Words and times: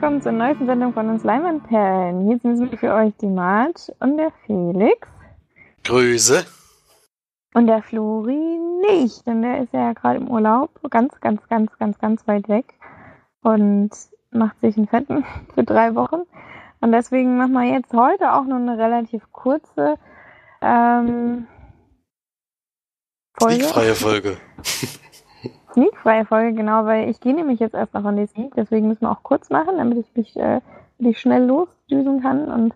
willkommen 0.00 0.22
zur 0.22 0.32
neuesten 0.32 0.64
Sendung 0.64 0.94
von 0.94 1.10
uns 1.10 1.24
Leinwandperlen. 1.24 2.26
Hier 2.26 2.38
sind 2.38 2.74
für 2.80 2.94
euch 2.94 3.12
die 3.20 3.26
Mart 3.26 3.92
und 4.00 4.16
der 4.16 4.32
Felix. 4.46 5.06
Grüße. 5.84 6.46
Und 7.52 7.66
der 7.66 7.82
Flori 7.82 8.58
nicht, 8.90 9.26
denn 9.26 9.42
der 9.42 9.62
ist 9.62 9.74
ja 9.74 9.92
gerade 9.92 10.16
im 10.16 10.28
Urlaub, 10.30 10.70
ganz, 10.88 11.20
ganz, 11.20 11.46
ganz, 11.50 11.70
ganz, 11.78 11.98
ganz 11.98 12.26
weit 12.26 12.48
weg 12.48 12.64
und 13.42 13.90
macht 14.30 14.58
sich 14.62 14.74
einen 14.78 14.88
Fetten 14.88 15.22
für 15.54 15.64
drei 15.64 15.94
Wochen. 15.94 16.22
Und 16.80 16.92
deswegen 16.92 17.36
machen 17.36 17.52
wir 17.52 17.64
jetzt 17.64 17.92
heute 17.92 18.32
auch 18.32 18.44
nur 18.44 18.56
eine 18.56 18.78
relativ 18.78 19.30
kurze 19.32 19.98
ähm, 20.62 21.46
Folge. 23.38 23.94
Folge. 23.94 24.36
Sneakfreie 25.72 26.24
Folge, 26.24 26.54
genau, 26.54 26.84
weil 26.84 27.08
ich 27.08 27.20
gehe 27.20 27.34
nämlich 27.34 27.60
jetzt 27.60 27.74
erst 27.74 27.94
noch 27.94 28.04
an 28.04 28.16
die 28.16 28.26
Sneak, 28.26 28.54
deswegen 28.56 28.88
müssen 28.88 29.02
wir 29.02 29.10
auch 29.10 29.22
kurz 29.22 29.50
machen, 29.50 29.78
damit 29.78 29.98
ich 29.98 30.14
mich 30.14 30.36
äh, 30.36 30.60
ich 31.08 31.20
schnell 31.20 31.44
losdüsen 31.44 32.22
kann 32.22 32.50
und 32.50 32.74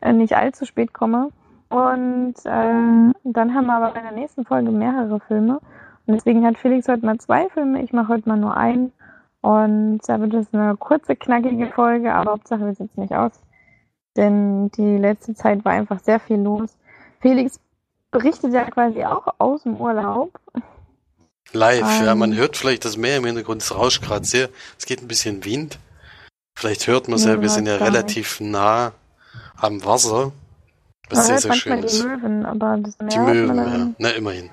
äh, 0.00 0.12
nicht 0.12 0.36
allzu 0.36 0.64
spät 0.64 0.92
komme. 0.92 1.30
Und 1.70 2.34
äh, 2.44 3.12
dann 3.24 3.54
haben 3.54 3.66
wir 3.66 3.74
aber 3.74 3.96
in 3.96 4.02
der 4.02 4.12
nächsten 4.12 4.44
Folge 4.44 4.70
mehrere 4.70 5.20
Filme. 5.20 5.60
Und 6.06 6.14
deswegen 6.14 6.46
hat 6.46 6.56
Felix 6.56 6.88
heute 6.88 7.04
mal 7.04 7.18
zwei 7.18 7.48
Filme, 7.50 7.82
ich 7.82 7.92
mache 7.92 8.08
heute 8.08 8.28
mal 8.28 8.38
nur 8.38 8.56
einen. 8.56 8.92
Und 9.40 10.00
da 10.06 10.20
wird 10.20 10.34
es 10.34 10.52
eine 10.52 10.76
kurze, 10.76 11.14
knackige 11.14 11.68
Folge, 11.68 12.12
aber 12.12 12.32
Hauptsache 12.32 12.64
wir 12.64 12.74
sitzen 12.74 13.00
nicht 13.00 13.14
aus. 13.14 13.32
Denn 14.16 14.70
die 14.70 14.96
letzte 14.96 15.34
Zeit 15.34 15.64
war 15.64 15.72
einfach 15.72 16.00
sehr 16.00 16.18
viel 16.18 16.40
los. 16.40 16.76
Felix 17.20 17.60
berichtet 18.10 18.52
ja 18.52 18.64
quasi 18.64 19.04
auch 19.04 19.34
aus 19.38 19.62
dem 19.62 19.76
Urlaub. 19.76 20.40
Live, 21.52 21.82
um, 21.82 22.04
ja, 22.04 22.14
man 22.14 22.32
ähm. 22.32 22.38
hört 22.38 22.56
vielleicht 22.56 22.84
das 22.84 22.96
Meer 22.96 23.16
im 23.16 23.24
Hintergrund, 23.24 23.62
es 23.62 23.74
rauscht 23.74 24.02
gerade 24.02 24.26
sehr. 24.26 24.48
Es 24.78 24.86
geht 24.86 25.02
ein 25.02 25.08
bisschen 25.08 25.44
Wind. 25.44 25.78
Vielleicht 26.58 26.86
hört 26.86 27.08
man 27.08 27.18
es 27.18 27.24
ja, 27.24 27.40
wir 27.40 27.48
sind 27.48 27.66
ja 27.66 27.76
relativ 27.76 28.40
nah 28.40 28.92
am 29.56 29.84
Wasser. 29.84 30.32
Was 31.08 31.26
sehr, 31.26 31.38
sehr 31.38 31.54
schön 31.54 31.82
ist. 31.82 32.02
Die 32.02 32.06
Möwen, 32.06 32.44
aber 32.44 32.78
das 32.78 32.98
Meer 32.98 33.08
die 33.08 33.18
Möwen, 33.18 33.56
ja. 33.56 33.94
Na, 33.98 34.10
immerhin. 34.10 34.50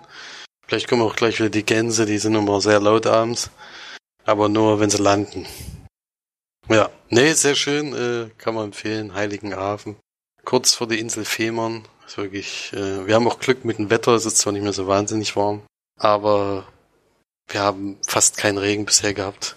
Vielleicht 0.68 0.88
kommen 0.88 1.02
auch 1.02 1.16
gleich 1.16 1.40
wieder 1.40 1.50
die 1.50 1.66
Gänse, 1.66 2.06
die 2.06 2.18
sind 2.18 2.36
immer 2.36 2.62
sehr 2.62 2.80
laut 2.80 3.08
abends. 3.08 3.50
Aber 4.24 4.50
nur, 4.50 4.80
wenn 4.80 4.90
sie 4.90 5.02
landen. 5.02 5.46
Ja, 6.70 6.90
nee, 7.10 7.34
sehr 7.34 7.56
schön, 7.56 7.94
äh, 7.94 8.30
kann 8.38 8.56
man 8.56 8.66
empfehlen, 8.66 9.14
Heiligenhafen. 9.14 9.98
Kurz 10.44 10.74
vor 10.74 10.88
der 10.88 10.98
Insel 10.98 11.26
Fehmarn. 11.26 11.84
Ist 12.08 12.18
wirklich, 12.18 12.72
äh, 12.74 13.06
wir 13.08 13.16
haben 13.16 13.28
auch 13.28 13.40
Glück 13.40 13.66
mit 13.66 13.80
dem 13.80 13.90
Wetter, 13.90 14.14
es 14.14 14.26
ist 14.26 14.38
zwar 14.38 14.54
nicht 14.54 14.62
mehr 14.62 14.74
so 14.74 14.88
wahnsinnig 14.88 15.36
warm, 15.36 15.64
aber 15.98 16.66
wir 17.48 17.62
haben 17.62 17.98
fast 18.06 18.38
keinen 18.38 18.58
Regen 18.58 18.86
bisher 18.86 19.14
gehabt 19.14 19.56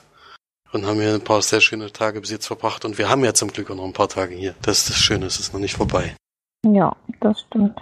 und 0.72 0.86
haben 0.86 1.00
hier 1.00 1.14
ein 1.14 1.24
paar 1.24 1.42
sehr 1.42 1.60
schöne 1.60 1.92
Tage 1.92 2.20
bis 2.20 2.30
jetzt 2.30 2.46
verbracht 2.46 2.84
und 2.84 2.98
wir 2.98 3.08
haben 3.08 3.24
ja 3.24 3.34
zum 3.34 3.52
Glück 3.52 3.70
auch 3.70 3.76
noch 3.76 3.84
ein 3.84 3.92
paar 3.92 4.08
Tage 4.08 4.34
hier. 4.34 4.54
Das 4.62 4.78
ist 4.78 4.90
das 4.90 4.96
Schöne, 4.98 5.26
es 5.26 5.40
ist 5.40 5.52
noch 5.52 5.60
nicht 5.60 5.76
vorbei. 5.76 6.14
Ja, 6.64 6.94
das 7.20 7.40
stimmt. 7.40 7.78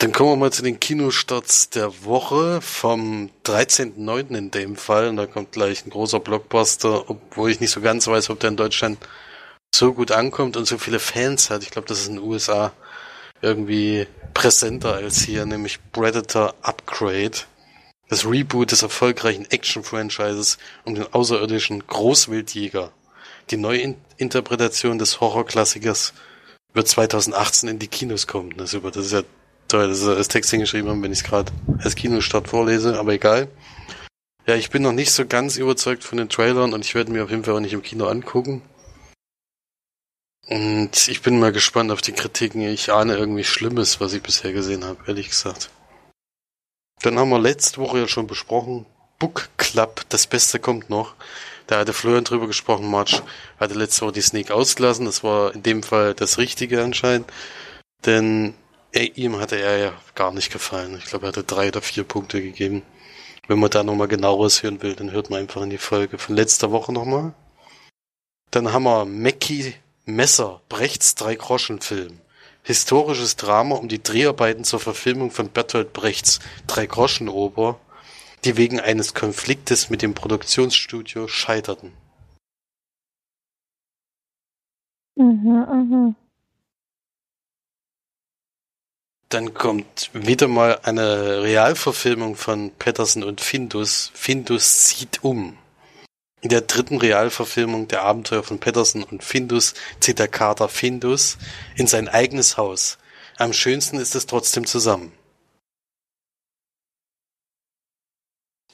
Dann 0.00 0.12
kommen 0.12 0.30
wir 0.30 0.36
mal 0.36 0.52
zu 0.52 0.62
den 0.62 0.78
Kinostarts 0.78 1.70
der 1.70 2.04
Woche 2.04 2.60
vom 2.60 3.30
13.09. 3.44 4.36
in 4.36 4.50
dem 4.52 4.76
Fall. 4.76 5.08
Und 5.08 5.16
da 5.16 5.26
kommt 5.26 5.50
gleich 5.50 5.84
ein 5.84 5.90
großer 5.90 6.20
Blockbuster, 6.20 7.10
obwohl 7.10 7.50
ich 7.50 7.58
nicht 7.58 7.72
so 7.72 7.80
ganz 7.80 8.06
weiß, 8.06 8.30
ob 8.30 8.38
der 8.38 8.50
in 8.50 8.56
Deutschland 8.56 8.98
so 9.74 9.92
gut 9.92 10.12
ankommt 10.12 10.56
und 10.56 10.66
so 10.66 10.78
viele 10.78 11.00
Fans 11.00 11.50
hat. 11.50 11.64
Ich 11.64 11.70
glaube, 11.70 11.88
das 11.88 11.98
ist 11.98 12.08
in 12.08 12.14
den 12.14 12.24
USA 12.24 12.72
irgendwie 13.42 14.06
präsenter 14.34 14.94
als 14.94 15.20
hier, 15.20 15.46
nämlich 15.46 15.80
Predator 15.90 16.54
Upgrade. 16.62 17.38
Das 18.08 18.24
Reboot 18.24 18.72
des 18.72 18.82
erfolgreichen 18.82 19.46
Action-Franchises 19.50 20.58
um 20.84 20.94
den 20.94 21.12
außerirdischen 21.12 21.86
Großwildjäger. 21.86 22.90
Die 23.50 23.56
Neuinterpretation 23.56 24.98
des 24.98 25.20
Horrorklassikers 25.20 26.14
wird 26.72 26.88
2018 26.88 27.68
in 27.68 27.78
die 27.78 27.88
Kinos 27.88 28.26
kommen. 28.26 28.54
Das 28.56 28.74
ist, 28.74 29.12
ja 29.12 29.22
toll, 29.68 29.88
dass 29.88 30.00
sie 30.00 30.14
das 30.14 30.28
Text 30.28 30.50
hingeschrieben 30.50 30.90
haben, 30.90 31.02
wenn 31.02 31.12
ich 31.12 31.18
es 31.18 31.24
gerade 31.24 31.52
als 31.82 31.94
Kinostart 31.94 32.48
vorlese, 32.48 32.98
aber 32.98 33.12
egal. 33.12 33.48
Ja, 34.46 34.54
ich 34.54 34.70
bin 34.70 34.82
noch 34.82 34.92
nicht 34.92 35.12
so 35.12 35.26
ganz 35.26 35.58
überzeugt 35.58 36.04
von 36.04 36.16
den 36.16 36.30
Trailern 36.30 36.72
und 36.72 36.84
ich 36.84 36.94
werde 36.94 37.12
mir 37.12 37.24
auf 37.24 37.30
jeden 37.30 37.44
Fall 37.44 37.54
auch 37.54 37.60
nicht 37.60 37.74
im 37.74 37.82
Kino 37.82 38.06
angucken. 38.06 38.62
Und 40.46 41.08
ich 41.08 41.20
bin 41.20 41.38
mal 41.38 41.52
gespannt 41.52 41.90
auf 41.90 42.00
die 42.00 42.12
Kritiken. 42.12 42.62
Ich 42.62 42.90
ahne 42.90 43.16
irgendwie 43.16 43.44
Schlimmes, 43.44 44.00
was 44.00 44.14
ich 44.14 44.22
bisher 44.22 44.54
gesehen 44.54 44.84
habe, 44.84 44.98
ehrlich 45.06 45.28
gesagt. 45.28 45.70
Dann 47.02 47.18
haben 47.18 47.30
wir 47.30 47.38
letzte 47.38 47.78
Woche 47.78 48.00
ja 48.00 48.08
schon 48.08 48.26
besprochen, 48.26 48.86
Book 49.18 49.48
Club, 49.56 50.04
das 50.08 50.26
Beste 50.26 50.58
kommt 50.58 50.90
noch. 50.90 51.14
Da 51.66 51.78
hatte 51.78 51.92
Florian 51.92 52.24
drüber 52.24 52.46
gesprochen, 52.46 52.90
March 52.90 53.22
hatte 53.60 53.74
letzte 53.74 54.02
Woche 54.02 54.12
die 54.12 54.22
Sneak 54.22 54.50
ausgelassen. 54.50 55.04
Das 55.04 55.22
war 55.22 55.54
in 55.54 55.62
dem 55.62 55.82
Fall 55.82 56.14
das 56.14 56.38
Richtige 56.38 56.82
anscheinend. 56.82 57.30
Denn 58.06 58.54
er, 58.92 59.16
ihm 59.16 59.38
hatte 59.38 59.56
er 59.56 59.76
ja 59.78 59.92
gar 60.14 60.32
nicht 60.32 60.50
gefallen. 60.50 60.96
Ich 60.98 61.04
glaube, 61.04 61.26
er 61.26 61.28
hatte 61.28 61.44
drei 61.44 61.68
oder 61.68 61.82
vier 61.82 62.04
Punkte 62.04 62.40
gegeben. 62.40 62.82
Wenn 63.48 63.58
man 63.58 63.70
da 63.70 63.82
nochmal 63.82 64.08
genaueres 64.08 64.62
hören 64.62 64.82
will, 64.82 64.94
dann 64.94 65.10
hört 65.10 65.30
man 65.30 65.40
einfach 65.40 65.62
in 65.62 65.70
die 65.70 65.78
Folge 65.78 66.18
von 66.18 66.36
letzter 66.36 66.70
Woche 66.70 66.92
nochmal. 66.92 67.34
Dann 68.50 68.72
haben 68.72 68.84
wir 68.84 69.04
Mackie 69.04 69.74
Messer, 70.06 70.62
Brechts 70.68 71.14
Drei-Groschen-Film. 71.16 72.18
Historisches 72.68 73.36
Drama 73.36 73.76
um 73.76 73.88
die 73.88 74.02
Dreharbeiten 74.02 74.62
zur 74.62 74.78
Verfilmung 74.78 75.30
von 75.30 75.48
Bertolt 75.48 75.94
Brechts 75.94 76.38
Drei-Groschen-Oper, 76.66 77.80
die 78.44 78.58
wegen 78.58 78.78
eines 78.78 79.14
Konfliktes 79.14 79.88
mit 79.88 80.02
dem 80.02 80.12
Produktionsstudio 80.12 81.28
scheiterten. 81.28 81.94
Mhm, 85.16 85.24
mhm. 85.24 86.16
Dann 89.30 89.54
kommt 89.54 90.10
wieder 90.12 90.46
mal 90.46 90.78
eine 90.82 91.40
Realverfilmung 91.40 92.36
von 92.36 92.70
Patterson 92.78 93.24
und 93.24 93.40
Findus. 93.40 94.10
Findus 94.12 94.84
zieht 94.84 95.24
um. 95.24 95.56
In 96.40 96.50
der 96.50 96.60
dritten 96.60 96.98
Realverfilmung 96.98 97.88
der 97.88 98.02
Abenteuer 98.02 98.44
von 98.44 98.60
Patterson 98.60 99.02
und 99.02 99.24
Findus 99.24 99.74
zieht 99.98 100.20
der 100.20 100.28
Kater 100.28 100.68
Findus 100.68 101.36
in 101.74 101.88
sein 101.88 102.08
eigenes 102.08 102.56
Haus. 102.56 102.98
Am 103.36 103.52
schönsten 103.52 103.98
ist 103.98 104.14
es 104.14 104.26
trotzdem 104.26 104.64
zusammen. 104.64 105.12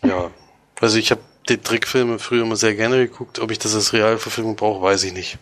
Ja, 0.03 0.31
also 0.81 0.99
ich 0.99 1.11
habe 1.11 1.23
die 1.49 1.59
Trickfilme 1.59 2.19
früher 2.19 2.43
immer 2.43 2.57
sehr 2.57 2.75
gerne 2.75 3.09
geguckt. 3.09 3.39
Ob 3.39 3.51
ich 3.51 3.59
das 3.59 3.75
als 3.75 3.95
Realverfilmung 3.95 4.57
brauche, 4.57 4.83
weiß 4.83 5.05
ich 5.05 5.13
nicht. 5.13 5.39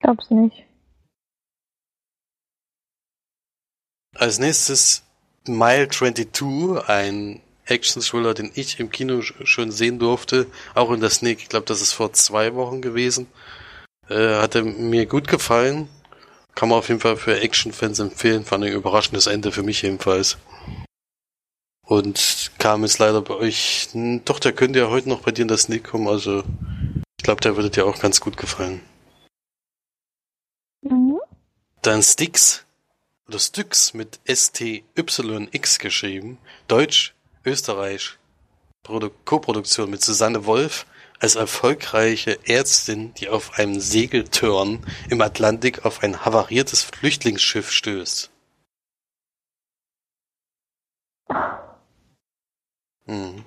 Glaub's 0.00 0.30
nicht. 0.30 0.64
Als 4.14 4.38
nächstes 4.38 5.02
Mile 5.46 5.88
22, 5.88 6.88
ein 6.88 7.43
Action-Thriller, 7.66 8.34
den 8.34 8.50
ich 8.54 8.78
im 8.80 8.90
Kino 8.90 9.22
schon 9.22 9.70
sehen 9.70 9.98
durfte, 9.98 10.46
auch 10.74 10.90
in 10.90 11.00
der 11.00 11.10
Sneak, 11.10 11.38
ich 11.40 11.48
glaube, 11.48 11.66
das 11.66 11.80
ist 11.80 11.92
vor 11.92 12.12
zwei 12.12 12.54
Wochen 12.54 12.82
gewesen. 12.82 13.26
Äh, 14.08 14.36
hatte 14.36 14.62
mir 14.62 15.06
gut 15.06 15.28
gefallen. 15.28 15.88
Kann 16.54 16.68
man 16.68 16.78
auf 16.78 16.88
jeden 16.88 17.00
Fall 17.00 17.16
für 17.16 17.40
Action-Fans 17.40 17.98
empfehlen. 17.98 18.44
Fand 18.44 18.64
ein 18.64 18.72
überraschendes 18.72 19.26
Ende 19.26 19.50
für 19.50 19.62
mich 19.62 19.82
jedenfalls. 19.82 20.36
Und 21.86 22.52
kam 22.58 22.82
jetzt 22.82 22.98
leider 22.98 23.22
bei 23.22 23.34
euch. 23.34 23.88
Doch, 24.24 24.38
der 24.38 24.52
könnte 24.52 24.78
ja 24.78 24.88
heute 24.88 25.08
noch 25.08 25.20
bei 25.20 25.32
dir 25.32 25.42
in 25.42 25.48
der 25.48 25.58
Sneak 25.58 25.84
kommen. 25.84 26.06
Also 26.06 26.44
ich 27.18 27.24
glaube, 27.24 27.40
der 27.40 27.56
würde 27.56 27.70
dir 27.70 27.86
auch 27.86 27.98
ganz 27.98 28.20
gut 28.20 28.36
gefallen. 28.36 28.80
Mhm. 30.82 31.18
Dann 31.82 32.02
Sticks 32.02 32.64
oder 33.26 33.38
Styx 33.38 33.94
mit 33.94 34.20
S-T-Y-X 34.24 35.78
geschrieben. 35.78 36.38
Deutsch 36.68 37.14
Österreich 37.44 38.18
Co-Produktion 39.24 39.90
mit 39.90 40.02
Susanne 40.02 40.46
Wolf 40.46 40.86
als 41.18 41.36
erfolgreiche 41.36 42.38
Ärztin, 42.46 43.14
die 43.14 43.28
auf 43.28 43.58
einem 43.58 43.80
Segeltörn 43.80 44.84
im 45.08 45.20
Atlantik 45.20 45.84
auf 45.84 46.02
ein 46.02 46.24
havariertes 46.24 46.82
Flüchtlingsschiff 46.82 47.70
stößt. 47.70 48.30
Hm. 53.06 53.44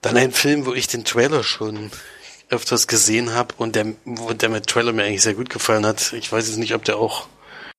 Dann 0.00 0.16
ein 0.16 0.32
Film, 0.32 0.66
wo 0.66 0.74
ich 0.74 0.88
den 0.88 1.04
Trailer 1.04 1.44
schon 1.44 1.90
öfters 2.48 2.86
gesehen 2.86 3.32
habe 3.32 3.54
und 3.56 3.76
der, 3.76 3.94
wo 4.04 4.32
der 4.32 4.48
mit 4.50 4.66
Trailer 4.66 4.92
mir 4.92 5.04
eigentlich 5.04 5.22
sehr 5.22 5.34
gut 5.34 5.48
gefallen 5.48 5.86
hat. 5.86 6.12
Ich 6.12 6.30
weiß 6.30 6.46
jetzt 6.48 6.58
nicht, 6.58 6.74
ob 6.74 6.84
der 6.84 6.98
auch 6.98 7.28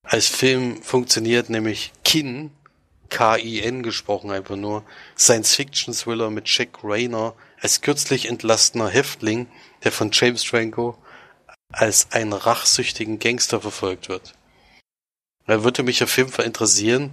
als 0.04 0.28
Film 0.28 0.82
funktioniert, 0.82 1.50
nämlich 1.50 1.94
Kin 2.04 2.52
K-I-N 3.14 3.84
gesprochen, 3.84 4.32
einfach 4.32 4.56
nur. 4.56 4.84
Science-Fiction-Thriller 5.18 6.30
mit 6.30 6.50
Jack 6.50 6.80
Rayner 6.84 7.36
als 7.62 7.82
kürzlich 7.82 8.28
entlastener 8.28 8.90
Häftling, 8.90 9.48
der 9.84 9.92
von 9.92 10.10
James 10.12 10.44
Franco 10.44 10.98
als 11.72 12.12
einen 12.12 12.34
rachsüchtigen 12.34 13.20
Gangster 13.20 13.62
verfolgt 13.62 14.10
wird. 14.10 14.34
Er 15.46 15.64
würde 15.64 15.84
mich 15.84 16.04
auf 16.04 16.16
jeden 16.18 16.30
Fall 16.30 16.46
interessieren. 16.46 17.12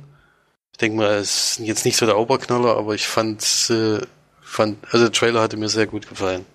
Ich 0.73 0.79
denke 0.79 0.97
mal, 0.97 1.13
es 1.17 1.59
ist 1.59 1.67
jetzt 1.67 1.85
nicht 1.85 1.97
so 1.97 2.07
der 2.07 2.19
Oberknaller, 2.19 2.77
aber 2.77 2.95
ich 2.95 3.07
fand, 3.07 3.43
äh, 3.71 4.01
fand, 4.41 4.83
also 4.93 5.07
der 5.07 5.13
Trailer 5.13 5.43
hatte 5.43 5.57
mir 5.57 5.69
sehr 5.69 5.87
gut 5.87 6.09
gefallen. 6.09 6.47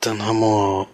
Dann 0.00 0.24
haben 0.24 0.40
wir 0.40 0.88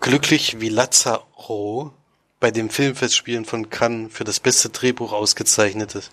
Glücklich 0.00 0.60
wie 0.60 0.70
Lazaro 0.70 1.92
bei 2.40 2.50
dem 2.50 2.70
Filmfestspielen 2.70 3.44
von 3.44 3.68
Cannes 3.68 4.12
für 4.12 4.24
das 4.24 4.40
beste 4.40 4.70
Drehbuch 4.70 5.12
ausgezeichnetes. 5.12 6.10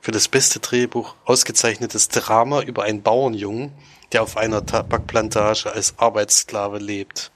Für 0.00 0.12
das 0.12 0.28
beste 0.28 0.60
Drehbuch 0.60 1.16
ausgezeichnetes 1.24 2.08
Drama 2.08 2.60
über 2.60 2.84
einen 2.84 3.02
Bauernjungen, 3.02 3.72
der 4.12 4.22
auf 4.22 4.36
einer 4.36 4.64
Tabakplantage 4.64 5.72
als 5.72 5.98
Arbeitssklave 5.98 6.78
lebt. 6.78 7.32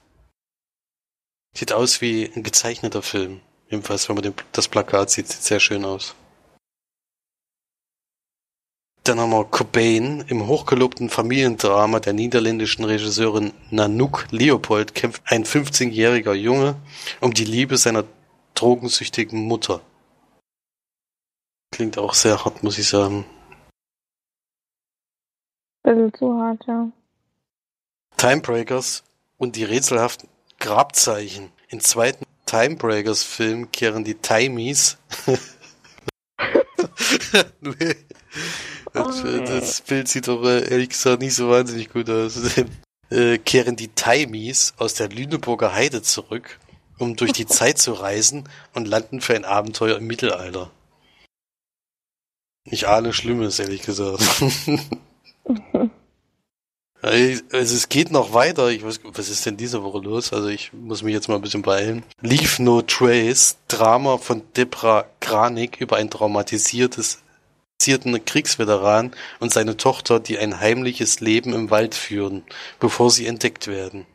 Sieht 1.57 1.73
aus 1.73 2.01
wie 2.01 2.31
ein 2.37 2.43
gezeichneter 2.43 3.03
Film. 3.03 3.41
Jedenfalls, 3.69 4.09
wenn 4.09 4.17
man 4.17 4.23
den, 4.23 4.35
das 4.53 4.69
Plakat 4.69 5.11
sieht, 5.11 5.29
sieht 5.29 5.43
sehr 5.43 5.59
schön 5.59 5.85
aus. 5.85 6.15
Dann 9.05 9.19
haben 9.19 9.31
wir 9.31 9.45
Cobain. 9.45 10.25
Im 10.29 10.47
hochgelobten 10.47 11.09
Familiendrama 11.09 12.01
der 12.01 12.13
niederländischen 12.13 12.85
Regisseurin 12.85 13.53
Nanook 13.71 14.27
Leopold 14.31 14.95
kämpft 14.95 15.23
ein 15.27 15.45
15-jähriger 15.45 16.35
Junge 16.35 16.77
um 17.21 17.33
die 17.33 17.45
Liebe 17.45 17.79
seiner 17.79 18.05
drogensüchtigen 18.55 19.41
Mutter. 19.41 19.81
Klingt 21.73 21.97
auch 21.97 22.15
sehr 22.15 22.45
hart, 22.45 22.63
muss 22.63 22.79
ich 22.79 22.89
sagen. 22.89 23.25
Bisschen 25.83 26.13
zu 26.13 26.35
hart, 26.35 26.63
ja. 26.67 26.91
Timebreakers 28.19 29.03
und 29.39 29.57
die 29.57 29.65
rätselhaften 29.65 30.29
Grabzeichen. 30.59 31.51
Im 31.69 31.81
zweiten 31.81 32.27
Timebreakers-Film 32.45 33.73
kehren 33.73 34.05
die 34.05 34.17
Timies. 34.17 34.99
Das, 38.93 39.25
Oh, 39.25 39.39
das 39.39 39.81
Bild 39.83 40.09
sieht 40.09 40.29
doch 40.29 40.45
äh, 40.45 40.69
ehrlich 40.69 40.91
gesagt 40.91 41.23
nicht 41.23 41.35
so 41.35 41.49
wahnsinnig 41.49 41.91
gut 41.91 42.11
aus. 42.11 42.39
äh, 43.11 43.39
kehren 43.39 43.77
die 43.77 43.89
Timies 43.89 44.75
aus 44.79 44.95
der 44.95 45.09
Lüneburger 45.09 45.75
Heide 45.75 46.03
zurück, 46.03 46.59
um 46.99 47.17
durch 47.17 47.33
die 47.33 47.47
Zeit 47.47 47.79
zu 47.79 47.93
reisen 47.93 48.49
und 48.75 48.89
landen 48.89 49.21
für 49.21 49.35
ein 49.35 49.45
Abenteuer 49.45 49.99
im 49.99 50.07
Mittelalter. 50.07 50.71
Ich 52.65 52.89
ahne 52.89 53.13
Schlimmes, 53.13 53.59
ehrlich 53.59 53.83
gesagt. 53.83 54.23
Also 57.03 57.75
es 57.75 57.89
geht 57.89 58.11
noch 58.11 58.35
weiter. 58.35 58.69
Ich 58.69 58.85
weiß, 58.85 59.01
was 59.05 59.31
ist 59.31 59.47
denn 59.47 59.57
diese 59.57 59.83
Woche 59.83 60.01
los? 60.01 60.35
Also 60.35 60.49
ich 60.49 60.73
muss 60.75 61.03
mich 61.03 61.15
jetzt 61.15 61.29
mal 61.29 61.37
ein 61.37 61.41
bisschen 61.41 61.63
beeilen. 61.63 62.05
Leave 62.21 62.63
No 62.63 62.83
Trace, 62.83 63.57
Drama 63.69 64.19
von 64.19 64.43
Debra 64.55 65.07
Granik 65.21 65.81
über 65.81 65.97
ein 65.97 66.11
traumatisiertes 66.11 67.23
Kriegsveteran 68.25 69.13
und 69.41 69.53
seine 69.53 69.77
Tochter, 69.77 70.21
die 70.21 70.39
ein 70.39 70.61
heimliches 70.61 71.21
Leben 71.21 71.53
im 71.53 71.71
Wald 71.71 71.95
führen, 71.95 72.45
bevor 72.79 73.11
sie 73.11 73.27
entdeckt 73.27 73.67
werden. 73.67 74.07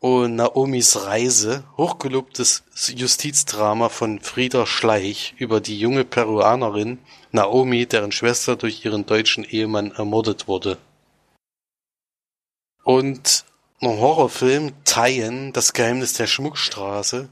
Und 0.00 0.36
Naomis 0.36 1.06
Reise, 1.06 1.64
hochgelobtes 1.78 2.64
Justizdrama 2.94 3.88
von 3.88 4.20
Frieda 4.20 4.66
Schleich 4.66 5.34
über 5.38 5.62
die 5.62 5.80
junge 5.80 6.04
Peruanerin 6.04 6.98
Naomi, 7.32 7.86
deren 7.86 8.12
Schwester 8.12 8.56
durch 8.56 8.84
ihren 8.84 9.06
deutschen 9.06 9.44
Ehemann 9.44 9.92
ermordet 9.92 10.46
wurde. 10.46 10.76
Und 12.84 13.46
ein 13.80 13.98
Horrorfilm, 13.98 14.72
Taien, 14.84 15.54
das 15.54 15.72
Geheimnis 15.72 16.12
der 16.12 16.26
Schmuckstraße, 16.26 17.30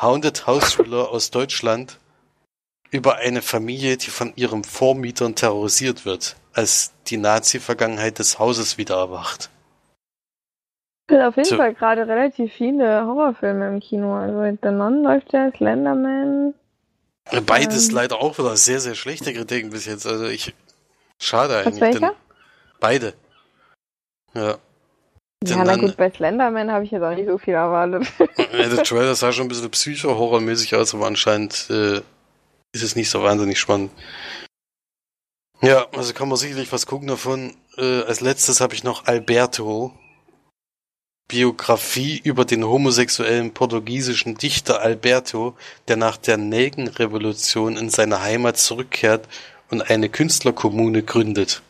Hounded 0.00 0.46
House 0.48 0.72
Thriller 0.72 1.10
aus 1.10 1.30
Deutschland, 1.30 1.98
über 2.90 3.16
eine 3.16 3.42
Familie, 3.42 3.96
die 3.96 4.10
von 4.10 4.32
ihrem 4.36 4.64
Vormietern 4.64 5.34
terrorisiert 5.34 6.04
wird, 6.04 6.36
als 6.52 6.92
die 7.06 7.16
Nazi-Vergangenheit 7.16 8.18
des 8.18 8.38
Hauses 8.38 8.78
wieder 8.78 8.96
erwacht. 8.96 9.50
Es 11.06 11.14
gibt 11.14 11.22
auf 11.22 11.36
jeden 11.36 11.48
So. 11.48 11.56
Fall 11.56 11.74
gerade 11.74 12.06
relativ 12.06 12.52
viele 12.52 13.06
Horrorfilme 13.06 13.68
im 13.68 13.80
Kino. 13.80 14.14
Also 14.14 14.58
The 14.62 14.70
Nun 14.70 15.02
läuft 15.02 15.32
ja, 15.32 15.50
Slenderman. 15.56 16.54
Beides 17.46 17.88
Ähm. 17.88 17.94
leider 17.94 18.20
auch 18.20 18.38
wieder 18.38 18.56
sehr, 18.56 18.80
sehr 18.80 18.94
schlechte 18.94 19.32
Kritiken 19.32 19.70
bis 19.70 19.86
jetzt. 19.86 20.06
Also 20.06 20.26
ich. 20.26 20.54
Schade 21.20 21.58
eigentlich. 21.58 21.98
Denn 21.98 22.10
beide. 22.80 23.14
Ja. 24.34 24.58
Ja, 25.44 25.64
na 25.64 25.76
gut, 25.76 25.96
bei 25.96 26.10
Slenderman 26.10 26.70
habe 26.72 26.84
ich 26.84 26.90
jetzt 26.90 27.02
auch 27.02 27.14
nicht 27.14 27.28
so 27.28 27.38
viel 27.38 27.54
erwartet. 27.54 28.06
Ja, 28.52 28.68
der 28.68 28.82
Trailer 28.82 29.14
sah 29.14 29.32
schon 29.32 29.46
ein 29.46 29.48
bisschen 29.48 29.70
psycho-horrormäßig 29.70 30.74
aus, 30.74 30.94
aber 30.94 31.06
anscheinend 31.06 31.68
äh, 31.70 32.00
ist 32.78 32.90
es 32.90 32.96
nicht 32.96 33.10
so 33.10 33.22
wahnsinnig 33.22 33.58
spannend. 33.58 33.90
Ja, 35.60 35.86
also 35.92 36.12
kann 36.14 36.28
man 36.28 36.38
sicherlich 36.38 36.72
was 36.72 36.86
gucken 36.86 37.08
davon. 37.08 37.56
Äh, 37.76 38.02
als 38.02 38.20
letztes 38.20 38.60
habe 38.60 38.74
ich 38.74 38.84
noch 38.84 39.06
Alberto. 39.06 39.92
Biografie 41.28 42.18
über 42.24 42.46
den 42.46 42.64
homosexuellen 42.64 43.52
portugiesischen 43.52 44.36
Dichter 44.36 44.80
Alberto, 44.80 45.56
der 45.86 45.96
nach 45.96 46.16
der 46.16 46.38
Nelkenrevolution 46.38 47.76
in 47.76 47.90
seine 47.90 48.22
Heimat 48.22 48.56
zurückkehrt 48.56 49.28
und 49.68 49.82
eine 49.90 50.08
Künstlerkommune 50.08 51.02
gründet. 51.02 51.60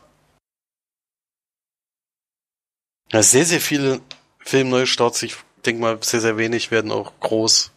Ja, 3.10 3.22
sehr, 3.22 3.46
sehr 3.46 3.60
viele 3.60 4.00
Filmneustarts. 4.38 5.22
Ich 5.24 5.36
denke 5.66 5.80
mal, 5.80 5.98
sehr, 6.02 6.20
sehr 6.20 6.36
wenig 6.36 6.70
werden 6.70 6.92
auch 6.92 7.12
groß, 7.18 7.72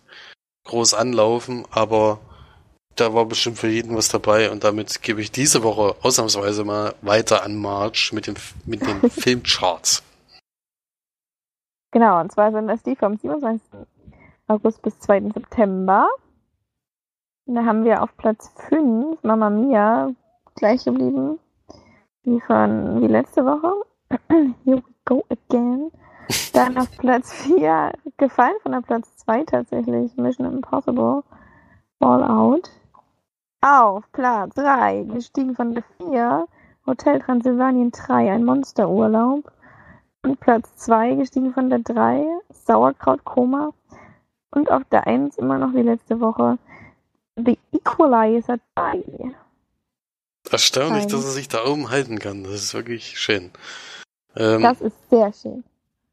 groß 0.66 0.94
anlaufen, 0.94 1.66
aber 1.72 2.20
da 3.02 3.14
war 3.14 3.26
bestimmt 3.26 3.58
für 3.58 3.68
jeden 3.68 3.98
was 3.98 4.10
dabei 4.10 4.52
und 4.52 4.64
damit 4.64 5.02
gebe 5.02 5.22
ich 5.22 5.32
diese 5.32 5.64
Woche 5.64 5.96
ausnahmsweise 6.04 6.64
mal 6.64 6.94
weiter 7.02 7.44
an 7.44 7.56
March 7.56 8.14
mit, 8.14 8.28
dem, 8.28 8.36
mit 8.66 8.82
den 8.82 9.02
Filmcharts. 9.10 10.04
Genau, 11.92 12.22
und 12.22 12.32
zwar 12.32 12.52
sind 12.52 12.68
das 12.68 12.84
die 12.84 12.96
vom 12.96 13.18
27. 13.18 13.62
August 14.48 14.82
bis 14.82 15.00
2. 15.00 15.32
September. 15.34 16.08
Und 17.46 17.56
da 17.56 17.66
haben 17.66 17.84
wir 17.84 18.04
auf 18.04 18.16
Platz 18.18 18.50
5 18.70 19.24
Mamma 19.24 19.50
Mia 19.50 20.14
gleich 20.56 20.86
geblieben 20.86 21.40
wie 22.24 22.40
von 22.42 23.02
wie 23.02 23.08
letzte 23.08 23.44
Woche. 23.44 23.84
Here 24.64 24.78
we 24.78 24.84
go 25.06 25.26
again. 25.30 25.92
Dann 26.54 26.78
auf 26.78 26.90
Platz 26.98 27.34
4 27.34 27.94
gefallen 28.18 28.56
von 28.62 28.74
der 28.74 28.82
Platz 28.82 29.18
2 29.18 29.44
tatsächlich 29.46 30.16
Mission 30.18 30.46
Impossible 30.46 31.24
Fallout. 32.00 32.70
Auf 33.62 34.04
Platz 34.12 34.56
3 34.56 35.06
gestiegen 35.14 35.56
von 35.56 35.76
der 35.76 35.84
4 35.98 36.48
Hotel 36.88 37.22
Transylvanien 37.22 37.92
3 37.92 38.32
ein 38.32 38.44
Monsterurlaub. 38.44 39.52
Und 40.24 40.40
Platz 40.40 40.76
2 40.78 41.16
gestiegen 41.16 41.54
von 41.54 41.70
der 41.70 41.80
3, 41.80 42.26
Sauerkrautkoma. 42.50 43.72
Und 44.52 44.72
auf 44.72 44.84
der 44.92 45.08
1 45.08 45.38
immer 45.38 45.58
noch 45.58 45.74
wie 45.74 45.82
letzte 45.82 46.20
Woche 46.20 46.58
The 47.38 47.58
Equalizer 47.72 48.58
3. 48.76 49.04
Erstaunlich, 50.52 51.04
Nein. 51.04 51.10
dass 51.10 51.24
er 51.24 51.32
sich 51.32 51.48
da 51.48 51.66
oben 51.66 51.90
halten 51.90 52.20
kann. 52.20 52.44
Das 52.44 52.54
ist 52.54 52.74
wirklich 52.74 53.20
schön. 53.20 53.52
Ähm, 54.36 54.62
Das 54.62 54.82
ist 54.82 54.96
sehr 55.10 55.32
schön. 55.34 55.64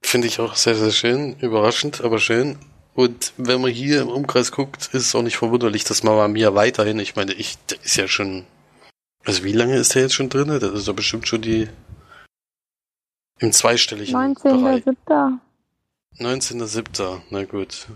Finde 0.03 0.27
ich 0.27 0.39
auch 0.39 0.55
sehr, 0.55 0.75
sehr 0.75 0.93
schön. 0.93 1.37
Überraschend, 1.41 2.03
aber 2.03 2.19
schön. 2.19 2.59
Und 2.99 3.33
wenn 3.37 3.61
man 3.61 3.71
hier 3.71 4.03
im 4.03 4.09
Umkreis 4.09 4.51
guckt, 4.51 4.87
ist 4.87 5.07
es 5.07 5.15
auch 5.15 5.23
nicht 5.23 5.37
verwunderlich, 5.37 5.85
dass 5.85 6.03
Mama 6.03 6.27
Mia 6.27 6.57
weiterhin, 6.57 6.99
ich 6.99 7.15
meine, 7.15 7.33
ich, 7.33 7.57
der 7.71 7.81
ist 7.85 7.97
ja 7.97 8.09
schon, 8.09 8.45
also 9.25 9.45
wie 9.45 9.53
lange 9.53 9.77
ist 9.77 9.95
der 9.95 10.03
jetzt 10.03 10.15
schon 10.15 10.29
drin? 10.29 10.49
Das 10.49 10.73
ist 10.73 10.89
doch 10.89 10.97
bestimmt 10.97 11.29
schon 11.29 11.41
die, 11.41 11.69
im 13.39 13.53
zweistelligen 13.53 14.35
Bereich. 14.35 14.83
19.07. 14.83 15.39
19.07. 16.19 17.21
Na 17.31 17.45
gut. 17.45 17.69
Ist 17.69 17.89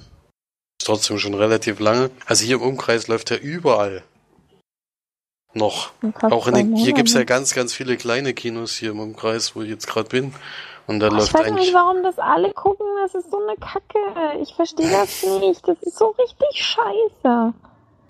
trotzdem 0.84 1.18
schon 1.18 1.34
relativ 1.34 1.80
lange. 1.80 2.12
Also 2.26 2.44
hier 2.44 2.54
im 2.54 2.62
Umkreis 2.62 3.08
läuft 3.08 3.32
er 3.32 3.40
überall. 3.40 4.04
Noch. 5.52 5.90
Auch 6.22 6.46
in 6.46 6.54
den, 6.54 6.76
hier 6.76 6.92
gibt's 6.92 7.14
ja 7.14 7.18
Monate. 7.18 7.26
ganz, 7.26 7.54
ganz 7.54 7.74
viele 7.74 7.96
kleine 7.96 8.34
Kinos 8.34 8.76
hier 8.76 8.92
im 8.92 9.00
Umkreis, 9.00 9.56
wo 9.56 9.62
ich 9.62 9.68
jetzt 9.68 9.88
gerade 9.88 10.08
bin. 10.08 10.32
Und 10.86 11.00
da 11.00 11.06
Oh, 11.06 11.10
ich 11.12 11.16
läuft 11.18 11.34
weiß 11.34 11.42
nicht, 11.44 11.52
eigentlich. 11.52 11.74
warum 11.74 12.02
das 12.02 12.18
alle 12.18 12.52
gucken. 12.52 12.86
Das 13.02 13.14
ist 13.14 13.30
so 13.30 13.38
eine 13.38 13.56
Kacke. 13.56 14.38
Ich 14.40 14.54
verstehe 14.54 14.90
das 14.90 15.22
nicht. 15.40 15.66
Das 15.66 15.80
ist 15.82 15.96
so 15.98 16.08
richtig 16.08 16.64
scheiße. 16.64 17.54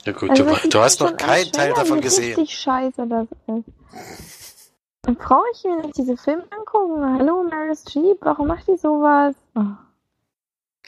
Ja 0.05 0.12
gut, 0.12 0.31
Also, 0.31 0.45
du, 0.45 0.69
du 0.69 0.79
hast 0.81 1.00
noch 1.00 1.17
keinen 1.17 1.52
Teil 1.52 1.73
davon 1.75 2.00
gesehen. 2.00 2.35
richtig 2.37 2.59
scheiße 2.59 3.07
das 3.07 3.26
ist. 3.47 4.73
Dann 5.02 5.17
brauche 5.17 5.45
ich 5.55 5.64
mir 5.64 5.76
nicht 5.83 5.97
diese 5.97 6.17
Filme 6.17 6.45
angucken. 6.57 7.19
Hallo, 7.19 7.43
Maris 7.45 7.85
Jeep, 7.93 8.19
warum 8.21 8.49
macht 8.49 8.67
die 8.69 8.76
sowas? 8.76 9.35
Oh. 9.55 9.61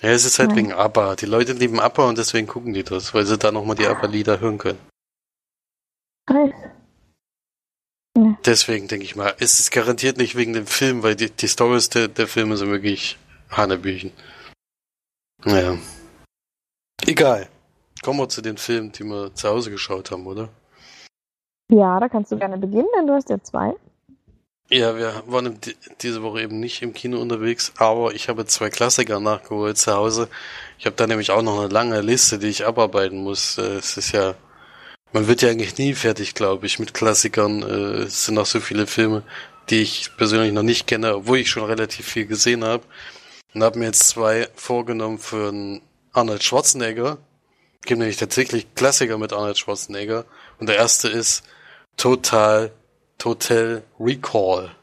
Ja, 0.01 0.11
es 0.11 0.25
ist 0.25 0.39
halt 0.39 0.49
Nein. 0.51 0.59
wegen 0.59 0.73
ABBA. 0.73 1.17
Die 1.17 1.27
Leute 1.27 1.53
lieben 1.53 1.81
ABBA 1.81 2.09
und 2.09 2.19
deswegen 2.19 2.47
gucken 2.49 2.73
die 2.75 2.83
das, 2.83 3.15
weil 3.15 3.25
sie 3.27 3.39
da 3.39 3.53
nochmal 3.53 3.77
die 3.77 3.87
ABBA-Lieder 3.87 4.41
hören 4.41 4.59
können. 4.59 4.79
Scheiße. 6.29 6.55
Deswegen 8.47 8.89
denke 8.89 9.05
ich 9.05 9.17
mal, 9.17 9.35
es 9.39 9.59
ist 9.59 9.71
garantiert 9.71 10.19
nicht 10.19 10.37
wegen 10.37 10.53
dem 10.53 10.67
Film, 10.67 11.03
weil 11.03 11.17
die, 11.17 11.31
die 11.31 11.49
Stories 11.49 11.89
der, 11.89 12.09
der 12.09 12.27
Filme 12.27 12.57
sind 12.57 12.71
wirklich 12.71 13.17
Hanebüchen. 13.51 14.13
Naja. 15.45 15.79
Egal. 17.07 17.49
Kommen 18.03 18.19
wir 18.19 18.29
zu 18.29 18.43
den 18.43 18.59
Filmen, 18.59 18.93
die 18.93 19.05
wir 19.05 19.35
zu 19.35 19.49
Hause 19.49 19.71
geschaut 19.71 20.11
haben, 20.11 20.27
oder? 20.27 20.51
Ja, 21.71 21.99
da 21.99 22.09
kannst 22.09 22.33
du 22.33 22.39
gerne 22.39 22.59
beginnen, 22.59 22.89
denn 22.97 23.07
du 23.07 23.15
hast 23.15 23.31
ja 23.31 23.43
zwei. 23.43 23.75
Ja, 24.71 24.97
wir 24.97 25.23
waren 25.27 25.59
diese 26.01 26.23
Woche 26.23 26.43
eben 26.43 26.59
nicht 26.59 26.83
im 26.83 26.95
Kino 26.95 27.21
unterwegs, 27.21 27.73
aber 27.77 28.15
ich 28.15 28.29
habe 28.29 28.47
zwei 28.47 28.71
Klassiker 28.71 29.21
nachgeholt 29.21 29.77
zu 29.77 29.93
Hause. 29.95 30.29
Ich 30.79 30.87
habe 30.87 30.97
da 30.97 31.07
nämlich 31.07 31.31
auch 31.31 31.43
noch 31.43 31.59
eine 31.59 31.69
lange 31.69 32.01
Liste, 32.01 32.39
die 32.39 32.49
ich 32.49 32.67
abarbeiten 32.67 33.23
muss. 33.23 33.59
Äh, 33.59 33.77
es 33.77 33.97
ist 33.97 34.13
ja, 34.13 34.35
man 35.15 35.29
wird 35.29 35.43
ja 35.43 35.49
eigentlich 35.49 35.79
nie 35.79 35.95
fertig, 35.95 36.35
glaube 36.35 36.67
ich, 36.67 36.79
mit 36.79 36.93
Klassikern. 36.93 37.63
Äh, 37.63 38.03
es 38.03 38.27
sind 38.27 38.37
auch 38.37 38.47
so 38.47 38.61
viele 38.61 38.87
Filme, 38.87 39.23
die 39.71 39.81
ich 39.81 40.11
persönlich 40.17 40.53
noch 40.53 40.63
nicht 40.63 40.87
kenne, 40.87 41.15
obwohl 41.15 41.39
ich 41.39 41.51
schon 41.51 41.65
relativ 41.65 42.07
viel 42.07 42.27
gesehen 42.27 42.65
habe. 42.65 42.83
Und 43.55 43.63
habe 43.63 43.79
mir 43.79 43.87
jetzt 43.87 44.09
zwei 44.09 44.49
vorgenommen 44.57 45.19
für 45.19 45.49
einen 45.49 45.81
Arnold 46.13 46.43
Schwarzenegger. 46.43 47.19
Es 47.81 47.87
gibt 47.87 48.01
nämlich 48.01 48.17
tatsächlich 48.17 48.75
Klassiker 48.75 49.17
mit 49.17 49.33
Arnold 49.33 49.57
Schwarzenegger. 49.57 50.25
Und 50.59 50.69
der 50.69 50.77
erste 50.77 51.09
ist 51.09 51.45
Total 51.97 52.73
Total 53.17 53.85
Recall 54.01 54.75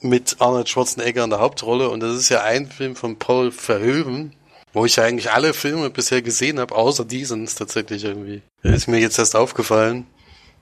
mit 0.00 0.36
Arnold 0.40 0.68
Schwarzenegger 0.68 1.24
in 1.24 1.30
der 1.30 1.40
Hauptrolle 1.40 1.88
und 1.88 2.00
das 2.00 2.16
ist 2.16 2.28
ja 2.28 2.42
ein 2.42 2.70
Film 2.70 2.96
von 2.96 3.18
Paul 3.18 3.50
Verhoeven, 3.50 4.34
wo 4.72 4.84
ich 4.84 4.96
ja 4.96 5.04
eigentlich 5.04 5.30
alle 5.30 5.54
Filme 5.54 5.90
bisher 5.90 6.22
gesehen 6.22 6.58
habe, 6.58 6.74
außer 6.74 7.04
diesen 7.04 7.46
tatsächlich 7.46 8.04
irgendwie. 8.04 8.42
Der 8.64 8.74
ist 8.74 8.88
mir 8.88 8.98
jetzt 8.98 9.18
erst 9.18 9.36
aufgefallen. 9.36 10.06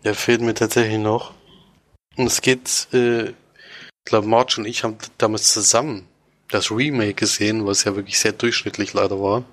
Der 0.05 0.15
fehlt 0.15 0.41
mir 0.41 0.55
tatsächlich 0.55 0.99
noch. 0.99 1.35
Und 2.17 2.27
es 2.27 2.41
geht, 2.41 2.89
äh, 2.93 3.29
ich 3.29 3.35
glaube, 4.05 4.27
Marge 4.27 4.57
und 4.59 4.67
ich 4.67 4.83
haben 4.83 4.97
damals 5.19 5.53
zusammen 5.53 6.07
das 6.49 6.71
Remake 6.71 7.15
gesehen, 7.15 7.67
was 7.67 7.85
ja 7.85 7.95
wirklich 7.95 8.19
sehr 8.19 8.33
durchschnittlich 8.33 8.93
leider 8.93 9.21
war. 9.21 9.45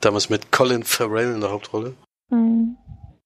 Damals 0.00 0.28
mit 0.28 0.52
Colin 0.52 0.84
Farrell 0.84 1.34
in 1.34 1.40
der 1.40 1.50
Hauptrolle. 1.50 1.94
Mhm. 2.30 2.76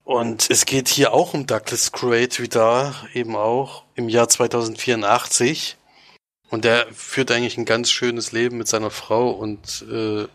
Und 0.04 0.50
es 0.50 0.66
geht 0.66 0.88
hier 0.88 1.12
auch 1.12 1.35
um 1.35 1.47
Douglas 1.47 1.90
Quaid 1.90 2.40
wie 2.40 2.49
da, 2.49 2.95
eben 3.12 3.35
auch 3.35 3.83
im 3.97 4.09
Jahr 4.09 4.28
2084. 4.28 5.76
Und 6.50 6.64
der 6.64 6.86
führt 6.92 7.30
eigentlich 7.30 7.58
ein 7.58 7.64
ganz 7.64 7.90
schönes 7.90 8.32
Leben 8.32 8.58
mit 8.58 8.68
seiner 8.68 8.90
Frau 8.90 9.30
und 9.30 9.84
äh, 9.90 10.26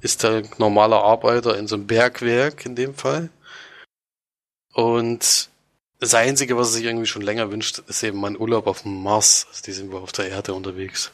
ist 0.00 0.24
da 0.24 0.42
normaler 0.58 1.02
Arbeiter 1.02 1.56
in 1.58 1.66
so 1.66 1.76
einem 1.76 1.86
Bergwerk 1.86 2.66
in 2.66 2.74
dem 2.74 2.94
Fall. 2.94 3.30
Und 4.74 5.50
das 5.98 6.14
Einzige, 6.14 6.56
was 6.56 6.68
er 6.68 6.74
sich 6.74 6.84
irgendwie 6.84 7.06
schon 7.06 7.22
länger 7.22 7.50
wünscht, 7.50 7.82
ist 7.86 8.02
eben 8.02 8.20
mein 8.20 8.38
Urlaub 8.38 8.66
auf 8.66 8.82
dem 8.82 9.02
Mars. 9.02 9.46
Also 9.50 9.62
die 9.64 9.72
sind 9.72 9.92
wir 9.92 9.98
auf 10.00 10.12
der 10.12 10.28
Erde 10.28 10.54
unterwegs. 10.54 11.10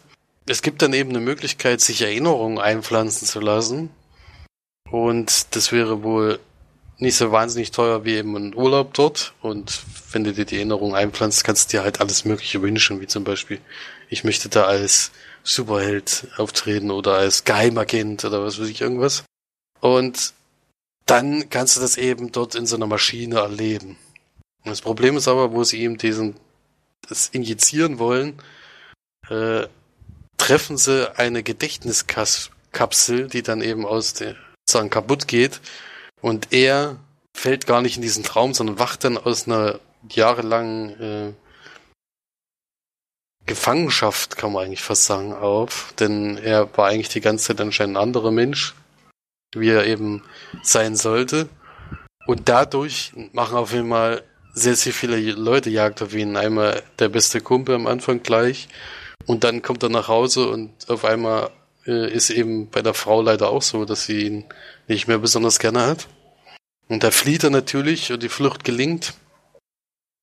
Es 0.46 0.62
gibt 0.62 0.82
dann 0.82 0.92
eben 0.92 1.10
eine 1.10 1.20
Möglichkeit, 1.20 1.80
sich 1.80 2.02
Erinnerungen 2.02 2.58
einpflanzen 2.58 3.26
zu 3.26 3.40
lassen. 3.40 3.90
Und 4.90 5.56
das 5.56 5.72
wäre 5.72 6.04
wohl 6.04 6.38
nicht 6.98 7.16
so 7.16 7.32
wahnsinnig 7.32 7.72
teuer 7.72 8.04
wie 8.04 8.14
eben 8.14 8.36
ein 8.36 8.54
Urlaub 8.54 8.94
dort. 8.94 9.34
Und 9.42 9.82
wenn 10.12 10.22
du 10.22 10.32
dir 10.32 10.44
die 10.44 10.56
Erinnerung 10.56 10.94
einpflanzt, 10.94 11.42
kannst 11.42 11.72
du 11.72 11.76
dir 11.76 11.82
halt 11.82 12.00
alles 12.00 12.24
Mögliche 12.24 12.62
wünschen, 12.62 13.00
wie 13.00 13.08
zum 13.08 13.24
Beispiel, 13.24 13.60
ich 14.08 14.24
möchte 14.24 14.48
da 14.48 14.64
als 14.64 15.10
Superheld 15.42 16.28
auftreten 16.36 16.90
oder 16.90 17.14
als 17.14 17.44
Geheimagent 17.44 18.24
oder 18.24 18.42
was 18.42 18.60
weiß 18.60 18.68
ich 18.68 18.80
irgendwas. 18.80 19.24
Und 19.80 20.34
dann 21.06 21.48
kannst 21.50 21.76
du 21.76 21.80
das 21.80 21.96
eben 21.96 22.32
dort 22.32 22.54
in 22.54 22.66
so 22.66 22.76
einer 22.76 22.86
Maschine 22.86 23.40
erleben. 23.40 23.96
Und 24.64 24.70
das 24.70 24.80
Problem 24.80 25.16
ist 25.16 25.28
aber, 25.28 25.52
wo 25.52 25.62
sie 25.64 25.82
ihm 25.82 25.98
diesen 25.98 26.36
das 27.08 27.28
injizieren 27.28 27.98
wollen, 28.00 28.42
äh, 29.28 29.68
treffen 30.38 30.76
sie 30.76 31.16
eine 31.16 31.42
Gedächtniskapsel, 31.42 33.28
die 33.28 33.42
dann 33.42 33.62
eben 33.62 33.86
aus 33.86 34.14
der 34.14 34.34
sagen 34.68 34.90
kaputt 34.90 35.28
geht 35.28 35.60
und 36.20 36.52
er 36.52 36.96
fällt 37.36 37.66
gar 37.66 37.82
nicht 37.82 37.96
in 37.96 38.02
diesen 38.02 38.24
Traum, 38.24 38.52
sondern 38.54 38.78
wacht 38.78 39.04
dann 39.04 39.16
aus 39.16 39.46
einer 39.46 39.78
jahrelangen 40.10 41.00
äh, 41.00 41.32
Gefangenschaft, 43.46 44.36
kann 44.36 44.52
man 44.52 44.66
eigentlich 44.66 44.82
fast 44.82 45.04
sagen, 45.04 45.32
auf. 45.32 45.94
Denn 45.98 46.36
er 46.38 46.68
war 46.76 46.88
eigentlich 46.88 47.08
die 47.08 47.20
ganze 47.20 47.46
Zeit 47.46 47.60
anscheinend 47.60 47.96
ein 47.96 48.02
anderer 48.02 48.30
Mensch, 48.30 48.74
wie 49.54 49.70
er 49.70 49.86
eben 49.86 50.22
sein 50.62 50.96
sollte. 50.96 51.48
Und 52.26 52.48
dadurch 52.48 53.12
machen 53.32 53.56
auf 53.56 53.72
jeden 53.72 53.88
Fall 53.88 54.22
sehr, 54.52 54.74
sehr 54.74 54.92
viele 54.92 55.16
Leute 55.32 55.70
Jagd 55.70 56.02
auf 56.02 56.14
ihn. 56.14 56.36
Einmal 56.36 56.82
der 56.98 57.08
beste 57.08 57.40
Kumpel 57.40 57.74
am 57.74 57.86
Anfang 57.86 58.22
gleich. 58.22 58.68
Und 59.26 59.44
dann 59.44 59.62
kommt 59.62 59.82
er 59.82 59.88
nach 59.88 60.08
Hause 60.08 60.48
und 60.48 60.72
auf 60.88 61.04
einmal 61.04 61.50
äh, 61.86 62.10
ist 62.10 62.30
eben 62.30 62.68
bei 62.70 62.82
der 62.82 62.94
Frau 62.94 63.22
leider 63.22 63.50
auch 63.50 63.62
so, 63.62 63.84
dass 63.84 64.04
sie 64.04 64.26
ihn 64.26 64.44
nicht 64.88 65.08
mehr 65.08 65.18
besonders 65.18 65.58
gerne 65.58 65.86
hat. 65.86 66.08
Und 66.88 67.02
da 67.02 67.10
flieht 67.10 67.44
er 67.44 67.50
natürlich 67.50 68.12
und 68.12 68.22
die 68.22 68.28
Flucht 68.28 68.64
gelingt. 68.64 69.14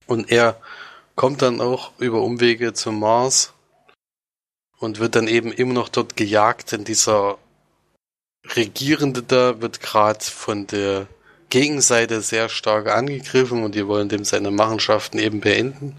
Und 0.08 0.32
er 0.32 0.60
kommt 1.15 1.41
dann 1.41 1.62
auch 1.62 1.91
über 2.00 2.22
Umwege 2.22 2.74
zum 2.74 3.00
Mars 3.00 3.53
und 4.79 5.00
wird 5.00 5.15
dann 5.15 5.27
eben 5.27 5.51
immer 5.51 5.74
noch 5.74 5.89
dort 5.89 6.15
gejagt, 6.15 6.72
denn 6.72 6.84
dieser 6.84 7.38
Regierende 8.55 9.24
da 9.24 9.62
wird 9.62 9.79
gerade 9.79 10.24
von 10.24 10.67
der 10.67 11.08
Gegenseite 11.50 12.22
sehr 12.22 12.50
stark 12.50 12.88
angegriffen 12.88 13.63
und 13.63 13.75
die 13.75 13.88
wollen 13.88 14.10
dem 14.10 14.25
seine 14.25 14.51
Machenschaften 14.51 15.20
eben 15.20 15.39
beenden. 15.39 15.96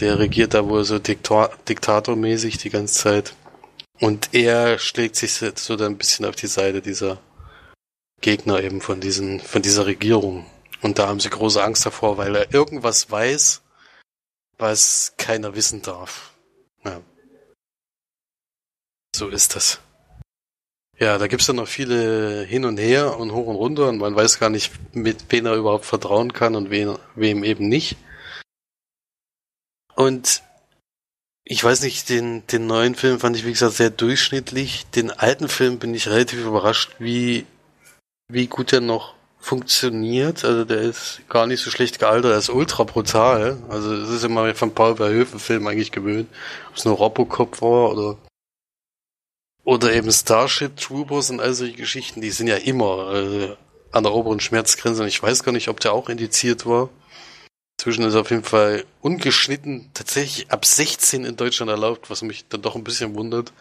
Der 0.00 0.18
regiert 0.18 0.54
da 0.54 0.68
wohl 0.68 0.84
so 0.84 0.98
Diktor 0.98 1.50
diktatormäßig 1.68 2.58
die 2.58 2.70
ganze 2.70 2.94
Zeit. 2.94 3.34
Und 4.00 4.30
er 4.32 4.78
schlägt 4.78 5.16
sich 5.16 5.34
so 5.34 5.76
dann 5.76 5.92
ein 5.92 5.98
bisschen 5.98 6.24
auf 6.24 6.34
die 6.34 6.48
Seite 6.48 6.80
dieser 6.80 7.18
Gegner 8.20 8.60
eben 8.62 8.80
von 8.80 9.00
diesen, 9.00 9.38
von 9.38 9.62
dieser 9.62 9.86
Regierung. 9.86 10.46
Und 10.82 10.98
da 10.98 11.06
haben 11.06 11.20
sie 11.20 11.30
große 11.30 11.62
Angst 11.62 11.86
davor, 11.86 12.16
weil 12.16 12.34
er 12.34 12.52
irgendwas 12.52 13.10
weiß, 13.10 13.62
was 14.64 15.12
keiner 15.18 15.54
wissen 15.54 15.82
darf. 15.82 16.32
Ja. 16.84 17.02
So 19.14 19.28
ist 19.28 19.54
das. 19.54 19.80
Ja, 20.98 21.18
da 21.18 21.26
gibt's 21.26 21.46
dann 21.46 21.56
noch 21.56 21.68
viele 21.68 22.44
hin 22.44 22.64
und 22.64 22.78
her 22.78 23.18
und 23.18 23.32
hoch 23.32 23.46
und 23.46 23.56
runter 23.56 23.88
und 23.90 23.98
man 23.98 24.16
weiß 24.16 24.38
gar 24.38 24.48
nicht, 24.48 24.72
mit 24.94 25.30
wem 25.30 25.44
er 25.44 25.56
überhaupt 25.56 25.84
vertrauen 25.84 26.32
kann 26.32 26.56
und 26.56 26.70
wen, 26.70 26.96
wem 27.14 27.44
eben 27.44 27.68
nicht. 27.68 27.96
Und 29.96 30.42
ich 31.44 31.62
weiß 31.62 31.82
nicht, 31.82 32.08
den, 32.08 32.46
den 32.46 32.66
neuen 32.66 32.94
Film 32.94 33.20
fand 33.20 33.36
ich, 33.36 33.44
wie 33.44 33.52
gesagt, 33.52 33.74
sehr 33.74 33.90
durchschnittlich. 33.90 34.86
Den 34.86 35.10
alten 35.10 35.48
Film 35.48 35.78
bin 35.78 35.94
ich 35.94 36.08
relativ 36.08 36.40
überrascht, 36.40 36.94
wie 36.98 37.46
wie 38.28 38.46
gut 38.46 38.72
der 38.72 38.80
noch 38.80 39.14
funktioniert. 39.44 40.44
Also 40.44 40.64
der 40.64 40.80
ist 40.80 41.20
gar 41.28 41.46
nicht 41.46 41.62
so 41.62 41.70
schlecht 41.70 41.98
gealtert, 41.98 42.32
er 42.32 42.38
ist 42.38 42.48
ultra 42.48 42.84
brutal. 42.84 43.58
Also 43.68 43.94
es 43.94 44.08
ist 44.08 44.24
immer 44.24 44.54
von 44.54 44.74
Paul 44.74 44.96
Verhoeven 44.96 45.38
Film 45.38 45.66
eigentlich 45.66 45.92
gewöhnt. 45.92 46.28
Ob 46.70 46.76
es 46.76 46.84
nur 46.84 46.96
Robocop 46.96 47.60
war 47.60 47.92
oder 47.92 48.16
oder 49.64 49.92
eben 49.94 50.10
Starship 50.12 50.76
Troopers 50.76 51.30
und 51.30 51.40
all 51.40 51.54
solche 51.54 51.76
Geschichten, 51.76 52.20
die 52.20 52.30
sind 52.30 52.48
ja 52.48 52.56
immer 52.56 53.14
äh, 53.14 53.56
an 53.92 54.02
der 54.04 54.12
oberen 54.12 54.40
Schmerzgrenze 54.40 55.02
und 55.02 55.08
ich 55.08 55.22
weiß 55.22 55.42
gar 55.42 55.52
nicht, 55.52 55.68
ob 55.68 55.80
der 55.80 55.92
auch 55.92 56.08
indiziert 56.08 56.66
war. 56.66 56.90
Zwischen 57.78 58.04
ist 58.04 58.14
auf 58.14 58.30
jeden 58.30 58.44
Fall 58.44 58.84
ungeschnitten 59.00 59.90
tatsächlich 59.94 60.50
ab 60.50 60.64
16 60.64 61.24
in 61.24 61.36
Deutschland 61.36 61.70
erlaubt, 61.70 62.10
was 62.10 62.22
mich 62.22 62.46
dann 62.48 62.62
doch 62.62 62.76
ein 62.76 62.84
bisschen 62.84 63.14
wundert. 63.14 63.52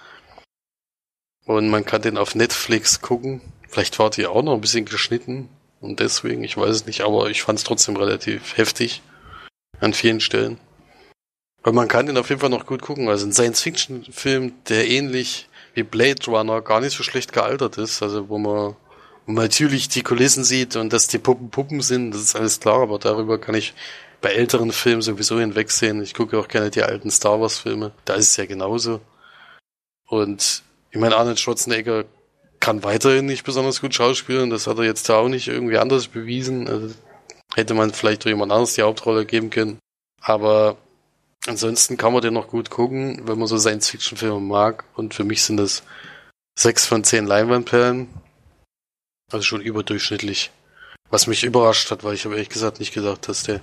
Und 1.45 1.69
man 1.69 1.85
kann 1.85 2.01
den 2.01 2.17
auf 2.17 2.35
Netflix 2.35 3.01
gucken. 3.01 3.41
Vielleicht 3.67 3.99
war 3.99 4.09
die 4.09 4.27
auch 4.27 4.43
noch 4.43 4.53
ein 4.53 4.61
bisschen 4.61 4.85
geschnitten 4.85 5.49
und 5.83 5.99
deswegen, 5.99 6.45
ich 6.45 6.55
weiß 6.55 6.69
es 6.69 6.85
nicht, 6.85 7.01
aber 7.01 7.29
ich 7.29 7.43
fand 7.43 7.59
es 7.59 7.65
trotzdem 7.65 7.97
relativ 7.97 8.55
heftig 8.55 9.01
an 9.81 9.93
vielen 9.93 10.21
Stellen. 10.21 10.57
Und 11.61 11.75
man 11.75 11.89
kann 11.89 12.05
den 12.05 12.17
auf 12.17 12.29
jeden 12.29 12.39
Fall 12.39 12.49
noch 12.49 12.65
gut 12.65 12.81
gucken. 12.81 13.09
Also 13.09 13.25
ein 13.25 13.33
Science-Fiction-Film, 13.33 14.53
der 14.69 14.87
ähnlich 14.87 15.49
wie 15.73 15.83
Blade 15.83 16.25
Runner 16.27 16.61
gar 16.61 16.79
nicht 16.79 16.95
so 16.95 17.03
schlecht 17.03 17.33
gealtert 17.33 17.77
ist. 17.77 18.01
Also 18.01 18.29
wo 18.29 18.37
man, 18.37 18.77
wo 19.25 19.33
man 19.33 19.43
natürlich 19.43 19.89
die 19.89 20.03
Kulissen 20.03 20.45
sieht 20.45 20.77
und 20.77 20.93
dass 20.93 21.07
die 21.07 21.17
Puppen 21.17 21.49
Puppen 21.49 21.81
sind, 21.81 22.11
das 22.11 22.21
ist 22.21 22.35
alles 22.37 22.61
klar, 22.61 22.83
aber 22.83 22.97
darüber 22.97 23.37
kann 23.37 23.55
ich 23.55 23.73
bei 24.21 24.29
älteren 24.29 24.71
Filmen 24.71 25.01
sowieso 25.01 25.37
hinwegsehen. 25.37 26.01
Ich 26.01 26.13
gucke 26.13 26.39
auch 26.39 26.47
gerne 26.47 26.71
die 26.71 26.83
alten 26.83 27.11
Star 27.11 27.41
Wars-Filme. 27.41 27.91
Da 28.05 28.13
ist 28.13 28.29
es 28.29 28.37
ja 28.37 28.45
genauso. 28.45 29.01
Und 30.07 30.63
ich 30.91 30.99
meine, 30.99 31.17
Arnold 31.17 31.41
Schwarzenegger 31.41 32.05
kann 32.63 32.81
weiterhin 32.85 33.25
nicht 33.25 33.43
besonders 33.43 33.81
gut 33.81 33.93
schauspielen. 33.93 34.49
Das 34.49 34.67
hat 34.67 34.77
er 34.77 34.85
jetzt 34.85 35.11
auch 35.11 35.27
nicht 35.27 35.49
irgendwie 35.49 35.77
anders 35.77 36.07
bewiesen. 36.07 36.69
Also 36.69 36.95
hätte 37.55 37.73
man 37.73 37.91
vielleicht 37.91 38.23
jemand 38.23 38.53
anderes 38.53 38.75
die 38.75 38.83
Hauptrolle 38.83 39.25
geben 39.25 39.49
können. 39.49 39.79
Aber 40.21 40.77
ansonsten 41.45 41.97
kann 41.97 42.13
man 42.13 42.21
den 42.21 42.33
noch 42.33 42.47
gut 42.47 42.69
gucken, 42.69 43.27
wenn 43.27 43.37
man 43.37 43.49
so 43.49 43.57
Science-Fiction-Filme 43.57 44.39
mag. 44.39 44.85
Und 44.95 45.13
für 45.13 45.25
mich 45.25 45.43
sind 45.43 45.57
das 45.57 45.83
sechs 46.57 46.85
von 46.85 47.03
zehn 47.03 47.25
Leinwandperlen. 47.27 48.07
Also 49.29 49.43
schon 49.43 49.61
überdurchschnittlich. 49.61 50.49
Was 51.09 51.27
mich 51.27 51.43
überrascht 51.43 51.91
hat, 51.91 52.05
weil 52.05 52.13
ich 52.13 52.23
habe 52.23 52.35
ehrlich 52.35 52.49
gesagt 52.49 52.79
nicht 52.79 52.93
gedacht, 52.93 53.27
dass 53.27 53.43
der 53.43 53.59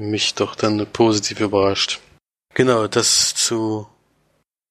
mich 0.00 0.34
doch 0.34 0.54
dann 0.54 0.86
positiv 0.86 1.40
überrascht. 1.40 2.00
Genau, 2.54 2.86
das 2.86 3.34
zu 3.34 3.86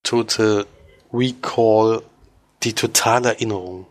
Tote 0.01 0.65
Recall 1.13 2.01
die 2.63 2.73
totale 2.73 3.29
Erinnerung. 3.29 3.87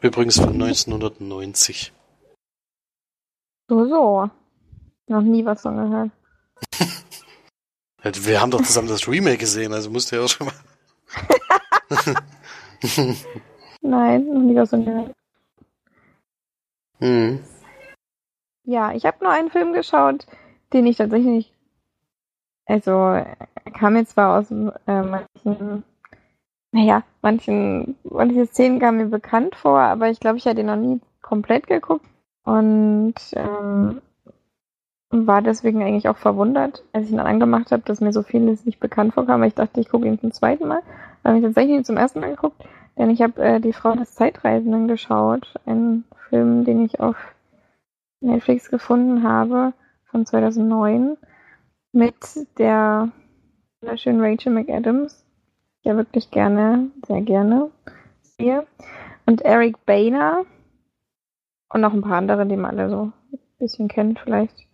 Übrigens 0.00 0.36
von 0.36 0.52
1990. 0.52 1.92
So, 3.68 3.86
so. 3.86 4.30
Noch 5.08 5.22
nie 5.22 5.44
was 5.44 5.62
von 5.62 5.76
gehört. 5.76 6.10
Wir 8.26 8.40
haben 8.40 8.50
doch 8.50 8.62
zusammen 8.62 8.88
das 8.88 9.06
Remake 9.06 9.38
gesehen, 9.38 9.72
also 9.74 9.90
musst 9.90 10.10
du 10.10 10.16
ja 10.16 10.22
auch 10.22 10.28
schon 10.28 10.46
mal. 10.46 10.54
Nein, 13.82 14.26
noch 14.26 14.40
nicht 14.40 14.58
aus 14.58 14.70
dem 14.70 15.12
Mhm. 17.00 17.42
Ja, 18.64 18.92
ich 18.92 19.04
habe 19.06 19.24
nur 19.24 19.32
einen 19.32 19.50
Film 19.50 19.72
geschaut, 19.72 20.26
den 20.72 20.86
ich 20.86 20.98
tatsächlich. 20.98 21.52
Also, 22.66 22.90
er 22.92 23.48
kam 23.72 23.96
jetzt 23.96 24.12
zwar 24.12 24.38
aus 24.38 24.50
äh, 24.50 25.02
manchen. 25.02 25.82
Naja, 26.72 27.02
manchen, 27.22 27.96
manche 28.04 28.46
Szenen 28.46 28.78
kamen 28.78 28.98
mir 28.98 29.06
bekannt 29.06 29.56
vor, 29.56 29.80
aber 29.80 30.08
ich 30.08 30.20
glaube, 30.20 30.38
ich 30.38 30.46
hatte 30.46 30.60
ihn 30.60 30.66
noch 30.66 30.76
nie 30.76 31.00
komplett 31.20 31.66
geguckt. 31.66 32.06
Und 32.44 33.14
ähm, 33.34 34.00
war 35.10 35.42
deswegen 35.42 35.82
eigentlich 35.82 36.08
auch 36.08 36.16
verwundert, 36.16 36.84
als 36.92 37.06
ich 37.06 37.12
ihn 37.12 37.20
angemacht 37.20 37.72
habe, 37.72 37.82
dass 37.82 38.00
mir 38.00 38.12
so 38.12 38.22
vieles 38.22 38.64
nicht 38.64 38.78
bekannt 38.78 39.14
vorkam. 39.14 39.42
Ich 39.42 39.54
dachte, 39.54 39.80
ich 39.80 39.88
gucke 39.88 40.06
ihn 40.06 40.20
zum 40.20 40.32
zweiten 40.32 40.68
Mal. 40.68 40.82
Dann 41.22 41.32
habe 41.32 41.38
ich 41.38 41.44
tatsächlich 41.44 41.84
zum 41.84 41.96
ersten 41.96 42.20
Mal 42.20 42.30
geguckt, 42.30 42.64
denn 42.96 43.10
ich 43.10 43.20
habe 43.20 43.42
äh, 43.42 43.60
Die 43.60 43.72
Frau 43.72 43.94
des 43.94 44.14
Zeitreisenden 44.14 44.86
geschaut. 44.86 45.54
Einen 45.66 46.04
Film, 46.28 46.64
den 46.64 46.84
ich 46.84 47.00
auf 47.00 47.16
Netflix 48.20 48.70
gefunden 48.70 49.24
habe, 49.24 49.72
von 50.04 50.26
2009, 50.26 51.16
mit 51.92 52.14
der 52.58 53.10
wunderschönen 53.80 54.20
Rachel 54.20 54.52
McAdams. 54.52 55.24
Ja 55.82 55.96
wirklich 55.96 56.30
gerne, 56.30 56.90
sehr 57.06 57.22
gerne 57.22 57.70
sehe. 58.22 58.66
Und 59.26 59.42
Eric 59.42 59.84
Boehner. 59.86 60.44
Und 61.72 61.82
noch 61.82 61.92
ein 61.92 62.02
paar 62.02 62.18
andere, 62.18 62.46
die 62.46 62.56
man 62.56 62.78
alle 62.78 62.90
so 62.90 63.02
ein 63.32 63.38
bisschen 63.58 63.88
kennt 63.88 64.18
vielleicht. 64.18 64.66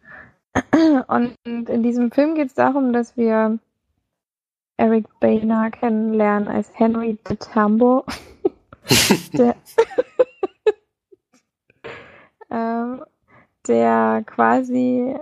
Und 1.08 1.36
in 1.44 1.82
diesem 1.82 2.10
Film 2.10 2.34
geht 2.34 2.48
es 2.48 2.54
darum, 2.54 2.94
dass 2.94 3.16
wir 3.16 3.58
Eric 4.78 5.06
Boehner 5.20 5.70
kennenlernen 5.70 6.48
als 6.48 6.70
Henry 6.78 7.18
de 7.28 7.36
Tambo. 7.36 8.04
der, 9.32 9.56
ähm, 12.50 13.04
der 13.66 14.22
quasi 14.24 15.16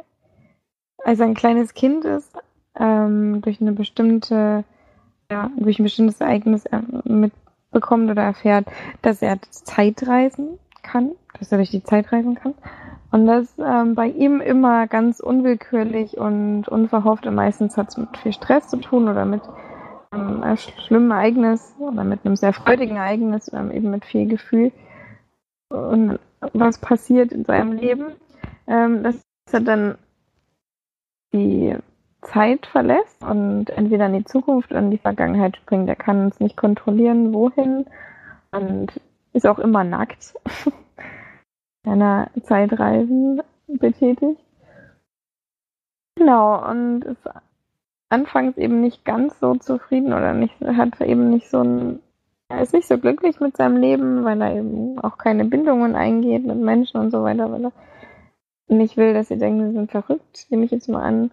als 1.05 1.21
ein 1.21 1.35
kleines 1.35 1.75
Kind 1.75 2.05
ist, 2.05 2.33
ähm, 2.79 3.41
durch 3.43 3.61
eine 3.61 3.73
bestimmte, 3.73 4.65
ja, 5.35 5.51
durch 5.57 5.81
ein 5.81 5.83
bestimmtes 5.83 6.21
Ereignis 6.21 6.65
äh, 6.67 6.79
mitbekommt 7.05 8.09
oder 8.09 8.23
erfährt, 8.23 8.67
dass 9.03 9.21
er 9.21 9.43
Zeitreisen 9.51 10.61
kann, 10.85 11.11
dass 11.39 11.51
er 11.51 11.59
durch 11.59 11.73
die 11.73 11.83
Zeit 11.83 12.13
reisen 12.13 12.37
kann. 12.37 12.55
Und 13.11 13.27
das 13.27 13.53
ähm, 13.59 13.97
bei 13.97 14.07
ihm 14.07 14.41
immer 14.41 14.87
ganz 14.87 15.19
unwillkürlich 15.19 16.19
und 16.19 16.69
unverhofft 16.69 17.27
und 17.27 17.35
meistens 17.35 17.77
hat 17.77 17.89
es 17.89 17.97
mit 17.97 18.17
viel 18.17 18.33
Stress 18.33 18.69
zu 18.69 18.77
tun 18.77 19.09
oder 19.09 19.25
mit 19.25 19.43
ähm, 20.13 20.43
einem 20.45 20.57
schlimmen 20.57 21.11
Ereignis 21.11 21.75
oder 21.81 22.05
mit 22.05 22.25
einem 22.25 22.37
sehr 22.37 22.53
freudigen 22.53 22.97
Ereignis, 22.97 23.53
ähm, 23.53 23.73
eben 23.73 23.91
mit 23.91 24.05
viel 24.05 24.27
Gefühl 24.27 24.71
und 25.69 26.21
was 26.53 26.79
passiert 26.79 27.33
in 27.33 27.45
seinem 27.45 27.73
Leben, 27.73 28.13
ähm, 28.69 29.03
dass 29.03 29.21
er 29.51 29.61
dann 29.61 29.99
die 31.33 31.77
Zeit 32.25 32.67
verlässt 32.67 33.23
und 33.23 33.71
entweder 33.71 34.07
in 34.07 34.15
die 34.15 34.25
Zukunft 34.25 34.71
oder 34.71 34.81
in 34.81 34.91
die 34.91 34.99
Vergangenheit 34.99 35.57
springt. 35.57 35.89
Er 35.89 35.97
kann 35.97 36.29
es 36.29 36.41
nicht 36.41 36.57
kontrollieren, 36.57 37.33
wohin 37.33 37.87
und 38.51 39.01
ist 39.33 39.47
auch 39.47 39.59
immer 39.59 39.85
nackt. 39.85 40.35
einer 41.85 42.31
Zeitreisen 42.43 43.43
betätigt. 43.67 44.41
Genau, 46.17 46.69
und 46.71 47.05
ist 47.05 47.29
anfangs 48.09 48.57
eben 48.57 48.81
nicht 48.81 49.05
ganz 49.05 49.39
so 49.41 49.55
zufrieden 49.57 50.13
oder 50.13 50.33
nicht, 50.33 50.55
hat 50.61 51.01
eben 51.01 51.31
nicht 51.31 51.51
so 51.51 51.63
ein, 51.63 52.01
er 52.49 52.63
ist 52.63 52.73
nicht 52.73 52.87
so 52.87 52.99
glücklich 52.99 53.41
mit 53.41 53.57
seinem 53.57 53.77
Leben, 53.77 54.25
weil 54.25 54.41
er 54.41 54.55
eben 54.55 54.99
auch 55.01 55.19
keine 55.19 55.45
Bindungen 55.45 55.97
eingeht 55.97 56.45
mit 56.45 56.57
Menschen 56.57 57.01
und 57.01 57.11
so 57.11 57.23
weiter, 57.23 57.51
weil 57.51 57.67
er 57.67 57.73
nicht 58.69 58.97
will, 58.97 59.13
dass 59.13 59.29
sie 59.29 59.39
denken, 59.39 59.69
sie 59.69 59.75
sind 59.75 59.91
verrückt, 59.91 60.47
nehme 60.51 60.65
ich 60.65 60.71
jetzt 60.71 60.89
mal 60.89 61.03
an. 61.03 61.31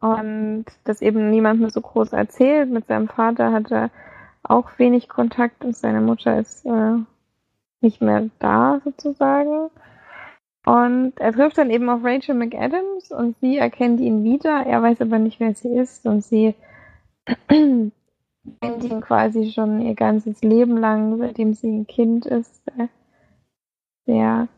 Und 0.00 0.66
das 0.84 1.02
eben 1.02 1.30
niemandem 1.30 1.70
so 1.70 1.80
groß 1.80 2.12
erzählt. 2.12 2.70
Mit 2.70 2.86
seinem 2.86 3.08
Vater 3.08 3.52
hat 3.52 3.70
er 3.70 3.90
auch 4.42 4.78
wenig 4.78 5.08
Kontakt 5.08 5.64
und 5.64 5.76
seine 5.76 6.00
Mutter 6.00 6.38
ist 6.38 6.64
äh, 6.66 6.98
nicht 7.80 8.00
mehr 8.00 8.30
da 8.38 8.80
sozusagen. 8.84 9.70
Und 10.64 11.12
er 11.20 11.32
trifft 11.32 11.58
dann 11.58 11.70
eben 11.70 11.88
auf 11.88 12.02
Rachel 12.02 12.34
McAdams 12.34 13.12
und 13.12 13.36
sie 13.40 13.56
erkennt 13.56 14.00
ihn 14.00 14.24
wieder. 14.24 14.66
Er 14.66 14.82
weiß 14.82 15.00
aber 15.00 15.18
nicht, 15.18 15.38
wer 15.38 15.54
sie 15.54 15.76
ist 15.76 16.06
und 16.06 16.24
sie 16.24 16.54
kennt 17.48 17.92
ihn 18.84 19.00
quasi 19.00 19.52
schon 19.52 19.80
ihr 19.80 19.94
ganzes 19.94 20.42
Leben 20.42 20.76
lang, 20.76 21.18
seitdem 21.18 21.54
sie 21.54 21.68
ein 21.68 21.86
Kind 21.86 22.26
ist, 22.26 22.62
äh, 22.78 22.88
sehr 24.06 24.48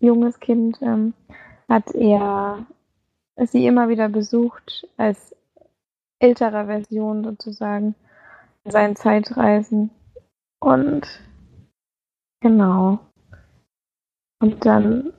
junges 0.00 0.38
Kind, 0.40 0.80
ähm, 0.82 1.14
hat 1.68 1.94
er 1.94 2.66
sie 3.36 3.66
immer 3.66 3.88
wieder 3.88 4.08
besucht 4.08 4.88
als 4.96 5.34
älterer 6.18 6.66
Version 6.66 7.24
sozusagen 7.24 7.94
in 8.64 8.70
seinen 8.70 8.96
Zeitreisen. 8.96 9.90
Und 10.60 11.06
Genau. 12.44 12.98
Und 14.38 14.66
dann 14.66 15.14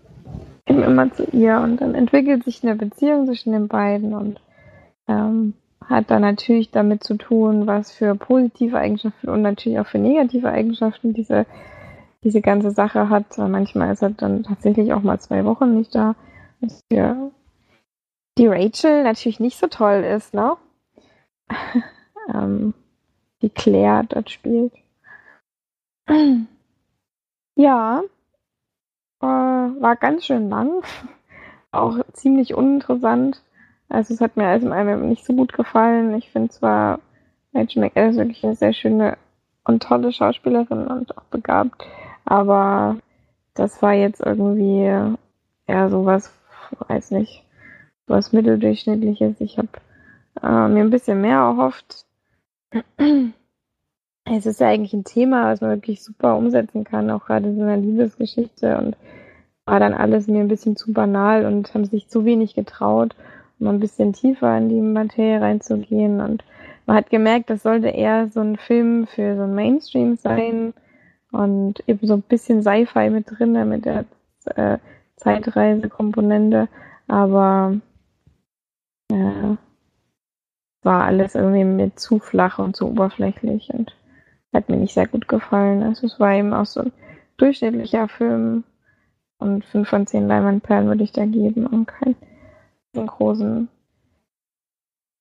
eben 0.68 0.84
immer 0.84 1.12
zu 1.12 1.24
ihr 1.32 1.60
und 1.60 1.82
dann 1.82 1.96
entwickelt 1.96 2.44
sich 2.44 2.64
eine 2.64 2.76
Beziehung 2.76 3.26
zwischen 3.26 3.52
den 3.52 3.68
beiden 3.68 4.14
und 4.14 4.40
ähm, 5.08 5.56
hat 5.84 6.12
dann 6.12 6.22
natürlich 6.22 6.70
damit 6.70 7.04
zu 7.04 7.16
tun, 7.16 7.66
was 7.66 7.92
für 7.92 8.14
positive 8.14 8.78
Eigenschaften 8.78 9.28
und 9.30 9.42
natürlich 9.42 9.80
auch 9.80 9.88
für 9.88 9.98
negative 9.98 10.52
Eigenschaften 10.52 11.14
diese, 11.14 11.48
diese 12.24 12.42
ganze 12.42 12.70
Sache 12.70 13.10
hat. 13.10 13.36
Manchmal 13.40 13.94
ist 13.94 14.04
er 14.04 14.12
dann 14.12 14.44
tatsächlich 14.44 14.94
auch 14.94 15.02
mal 15.02 15.20
zwei 15.20 15.46
Wochen 15.46 15.76
nicht 15.76 15.96
da. 15.96 16.14
Was 16.62 16.84
für 16.92 17.32
die 18.38 18.48
Rachel 18.48 19.04
natürlich 19.04 19.40
nicht 19.40 19.58
so 19.58 19.68
toll 19.68 20.04
ist, 20.04 20.34
ne? 20.34 20.58
ähm, 22.34 22.74
die 23.42 23.50
Claire 23.50 24.04
dort 24.08 24.30
spielt. 24.30 24.74
Ja, 27.58 28.04
äh, 29.22 29.26
war 29.26 29.96
ganz 29.96 30.26
schön 30.26 30.50
lang, 30.50 30.84
auch 31.72 32.00
ziemlich 32.12 32.54
uninteressant. 32.54 33.42
Also 33.88 34.14
es 34.14 34.20
hat 34.20 34.36
mir 34.36 34.48
alles 34.48 34.64
in 34.64 34.74
allem 34.74 35.08
nicht 35.08 35.26
so 35.26 35.34
gut 35.34 35.54
gefallen. 35.54 36.14
Ich 36.16 36.30
finde 36.32 36.50
zwar 36.50 37.00
Rachel 37.54 37.82
McAdams 37.82 38.18
wirklich 38.18 38.44
eine 38.44 38.56
sehr 38.56 38.74
schöne 38.74 39.18
und 39.64 39.84
tolle 39.84 40.12
Schauspielerin 40.12 40.86
und 40.88 41.18
auch 41.18 41.24
begabt, 41.26 41.88
aber 42.26 42.98
das 43.54 43.82
war 43.82 43.94
jetzt 43.94 44.20
irgendwie 44.20 44.84
eher 45.66 45.90
sowas, 45.90 46.34
weiß 46.90 47.12
nicht, 47.12 47.45
was 48.08 48.34
mitteldurchschnittliches. 48.34 49.36
Ich 49.40 49.58
habe 49.58 49.70
äh, 50.42 50.68
mir 50.68 50.82
ein 50.82 50.90
bisschen 50.90 51.22
mehr 51.22 51.38
erhofft. 51.38 52.06
es 54.26 54.46
ist 54.46 54.60
ja 54.60 54.68
eigentlich 54.68 54.94
ein 54.94 55.04
Thema, 55.04 55.52
was 55.52 55.62
man 55.62 55.72
wirklich 55.72 56.04
super 56.04 56.36
umsetzen 56.38 56.84
kann, 56.84 57.10
auch 57.10 57.26
gerade 57.26 57.50
in 57.50 57.62
einer 57.62 57.78
Liebesgeschichte 57.78 58.78
und 58.78 58.98
war 59.66 59.80
dann 59.80 59.94
alles 59.94 60.28
mir 60.28 60.42
ein 60.42 60.48
bisschen 60.48 60.76
zu 60.76 60.94
banal 60.94 61.46
und 61.46 61.74
haben 61.74 61.86
sich 61.86 62.08
zu 62.08 62.26
wenig 62.26 62.54
getraut, 62.54 63.16
um 63.60 63.68
ein 63.68 63.80
bisschen 63.80 64.14
tiefer 64.14 64.58
in 64.58 64.70
die 64.70 64.82
Materie 64.82 65.42
reinzugehen 65.42 66.22
und 66.22 66.44
man 66.86 66.98
hat 66.98 67.10
gemerkt, 67.10 67.50
das 67.50 67.64
sollte 67.64 67.88
eher 67.88 68.30
so 68.30 68.42
ein 68.42 68.58
Film 68.58 69.08
für 69.08 69.36
so 69.36 69.44
ein 69.44 69.56
Mainstream 69.56 70.18
sein 70.18 70.74
und 71.32 71.84
eben 71.88 72.06
so 72.06 72.14
ein 72.14 72.22
bisschen 72.22 72.62
Sci-Fi 72.62 73.10
mit 73.10 73.26
drin, 73.28 73.68
mit 73.68 73.86
der 73.86 74.06
äh, 74.56 74.78
Zeitreise-Komponente, 75.18 76.68
aber 77.08 77.76
ja, 79.12 79.58
war 80.82 81.04
alles 81.04 81.36
irgendwie 81.36 81.64
mir 81.64 81.96
zu 81.96 82.20
flach 82.20 82.60
und 82.60 82.76
zu 82.76 82.88
oberflächlich 82.88 83.70
und 83.74 83.96
hat 84.54 84.70
mir 84.70 84.78
nicht 84.78 84.94
sehr 84.94 85.08
gut 85.08 85.28
gefallen. 85.28 85.84
Also 85.84 86.08
es 86.08 86.20
war 86.20 86.34
eben 86.34 86.54
auch 86.54 86.66
so 86.66 86.82
ein 86.82 86.94
durchschnittlicher 87.38 88.08
Film 88.08 88.64
und 89.38 89.66
5 89.66 89.88
von 89.88 90.08
10 90.08 90.28
Leinwandperlen 90.28 90.88
würde 90.88 91.04
ich 91.04 91.12
da 91.12 91.26
geben 91.26 91.66
und 91.68 91.88
keinen 91.88 92.16
großen 93.08 93.68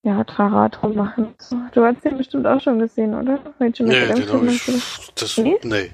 ja, 0.05 0.23
Trara 0.25 0.69
drum 0.69 0.95
machen. 0.95 1.35
Du 1.73 1.83
hast 1.83 2.05
den 2.05 2.19
bestimmt 2.19 2.47
auch 2.47 2.61
schon 2.61 2.79
gesehen, 2.79 3.15
oder? 3.15 3.41
Rachel 3.59 3.87
nee, 3.87 4.07
den 4.07 4.51
ich, 4.51 5.13
das, 5.15 5.39
nee? 5.39 5.59
nee. 5.63 5.91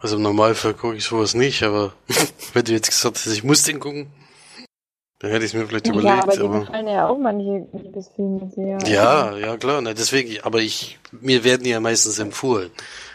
Also 0.00 0.16
im 0.16 0.22
Normalfall 0.22 0.74
gucke 0.74 0.96
ich 0.96 1.04
sowas 1.04 1.34
nicht, 1.34 1.62
aber 1.62 1.92
wenn 2.52 2.64
du 2.64 2.72
jetzt 2.72 2.88
gesagt 2.88 3.16
hast, 3.16 3.26
ich 3.26 3.44
muss 3.44 3.62
den 3.62 3.78
gucken, 3.78 4.08
dann 5.20 5.32
hätte 5.32 5.44
ich 5.44 5.52
es 5.52 5.54
mir 5.54 5.66
vielleicht 5.66 5.86
ja, 5.86 5.92
überlegt. 5.92 6.14
Ja, 6.14 6.22
aber, 6.22 6.32
aber 6.32 6.58
die 6.58 6.64
gefallen 6.64 6.88
ja 6.88 7.08
auch 7.08 7.18
manche 7.18 7.66
Liebesfilme 7.72 8.50
sehr. 8.54 8.78
Ja, 8.86 9.36
ja, 9.36 9.56
klar. 9.58 9.82
Ne, 9.82 9.94
deswegen, 9.94 10.42
aber 10.42 10.60
ich, 10.60 10.98
mir 11.12 11.44
werden 11.44 11.62
die 11.62 11.70
ja 11.70 11.80
meistens 11.80 12.18
empfohlen. 12.18 12.70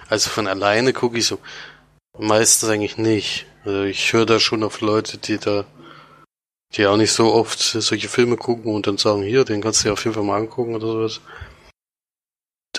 Also 0.07 0.29
von 0.29 0.47
alleine 0.47 0.93
gucke 0.93 1.17
ich 1.17 1.25
so. 1.25 1.39
Meistens 2.17 2.69
eigentlich 2.69 2.97
nicht. 2.97 3.47
Also 3.65 3.83
ich 3.83 4.13
höre 4.13 4.27
da 4.27 4.39
schon 4.39 4.63
auf 4.63 4.81
Leute, 4.81 5.17
die 5.17 5.39
da, 5.39 5.65
die 6.75 6.85
auch 6.85 6.95
nicht 6.95 7.11
so 7.11 7.33
oft 7.33 7.59
solche 7.59 8.07
Filme 8.07 8.37
gucken 8.37 8.75
und 8.75 8.85
dann 8.85 8.99
sagen, 8.99 9.23
hier, 9.23 9.43
den 9.43 9.61
kannst 9.61 9.83
du 9.83 9.87
dir 9.87 9.93
auf 9.93 10.03
jeden 10.05 10.13
Fall 10.13 10.23
mal 10.23 10.37
angucken 10.37 10.75
oder 10.75 10.85
sowas. 10.85 11.21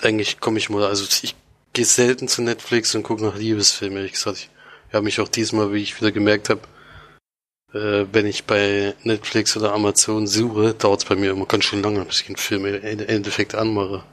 Eigentlich 0.01 0.39
komme 0.39 0.57
ich 0.57 0.69
mal, 0.69 0.85
also 0.85 1.03
ich 1.03 1.35
gehe 1.73 1.83
selten 1.83 2.29
zu 2.29 2.41
Netflix 2.43 2.95
und 2.95 3.03
gucke 3.03 3.23
nach 3.23 3.35
Liebesfilmen, 3.35 3.97
ehrlich 3.97 4.13
gesagt. 4.13 4.49
Ich 4.87 4.93
habe 4.93 5.03
mich 5.03 5.19
auch 5.19 5.27
diesmal, 5.27 5.73
wie 5.73 5.81
ich 5.81 5.99
wieder 5.99 6.13
gemerkt 6.13 6.47
habe, 6.49 6.61
äh, 7.73 8.05
wenn 8.11 8.25
ich 8.25 8.45
bei 8.45 8.95
Netflix 9.03 9.57
oder 9.57 9.73
Amazon 9.73 10.27
suche, 10.27 10.73
dauert 10.73 11.01
es 11.01 11.09
bei 11.09 11.15
mir 11.15 11.31
immer 11.31 11.45
ganz 11.45 11.65
schön 11.65 11.83
lange, 11.83 12.03
bis 12.05 12.21
ich 12.21 12.27
einen 12.27 12.37
Film 12.37 12.65
im 12.65 12.99
Endeffekt 12.99 13.55
anmache. 13.55 14.03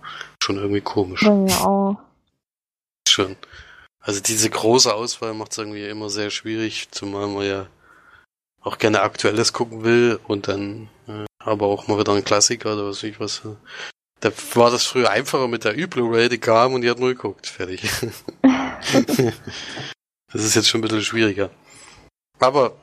Schon 0.42 0.56
irgendwie 0.56 0.80
komisch. 0.80 1.22
Mir 1.22 1.60
auch. 1.60 1.96
Schon. 3.08 3.36
Also 4.00 4.20
diese 4.20 4.50
große 4.50 4.92
Auswahl 4.92 5.34
macht 5.34 5.52
es 5.52 5.58
irgendwie 5.58 5.86
immer 5.86 6.10
sehr 6.10 6.30
schwierig, 6.30 6.88
zumal 6.90 7.28
man 7.28 7.46
ja 7.46 7.66
auch 8.60 8.78
gerne 8.78 9.02
Aktuelles 9.02 9.52
gucken 9.52 9.84
will 9.84 10.18
und 10.26 10.48
dann 10.48 10.88
äh, 11.06 11.24
aber 11.38 11.66
auch 11.66 11.86
mal 11.86 11.98
wieder 11.98 12.12
ein 12.12 12.24
Klassiker 12.24 12.74
oder 12.74 12.86
was 12.86 12.96
weiß 12.96 13.02
ich 13.04 13.20
was. 13.20 13.42
Da 14.20 14.30
war 14.54 14.70
das 14.70 14.84
früher 14.84 15.10
einfacher 15.10 15.48
mit 15.48 15.64
der 15.64 15.76
Ü-Blu-ray, 15.76 16.28
die 16.28 16.38
kam 16.38 16.74
und 16.74 16.80
die 16.80 16.90
hat 16.90 16.98
nur 16.98 17.10
geguckt. 17.10 17.46
Fertig. 17.46 17.82
das 18.42 19.34
ist 20.32 20.54
jetzt 20.54 20.68
schon 20.68 20.80
ein 20.80 20.82
bisschen 20.82 21.02
schwieriger. 21.02 21.50
Aber 22.38 22.76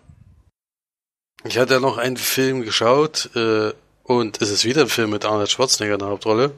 ich 1.43 1.57
hatte 1.57 1.75
ja 1.75 1.79
noch 1.79 1.97
einen 1.97 2.17
Film 2.17 2.61
geschaut 2.61 3.29
äh, 3.35 3.73
und 4.03 4.41
es 4.41 4.49
ist 4.49 4.65
wieder 4.65 4.81
ein 4.81 4.89
Film 4.89 5.11
mit 5.11 5.25
Arnold 5.25 5.49
Schwarzenegger 5.49 5.93
in 5.93 5.99
der 5.99 6.09
Hauptrolle. 6.09 6.53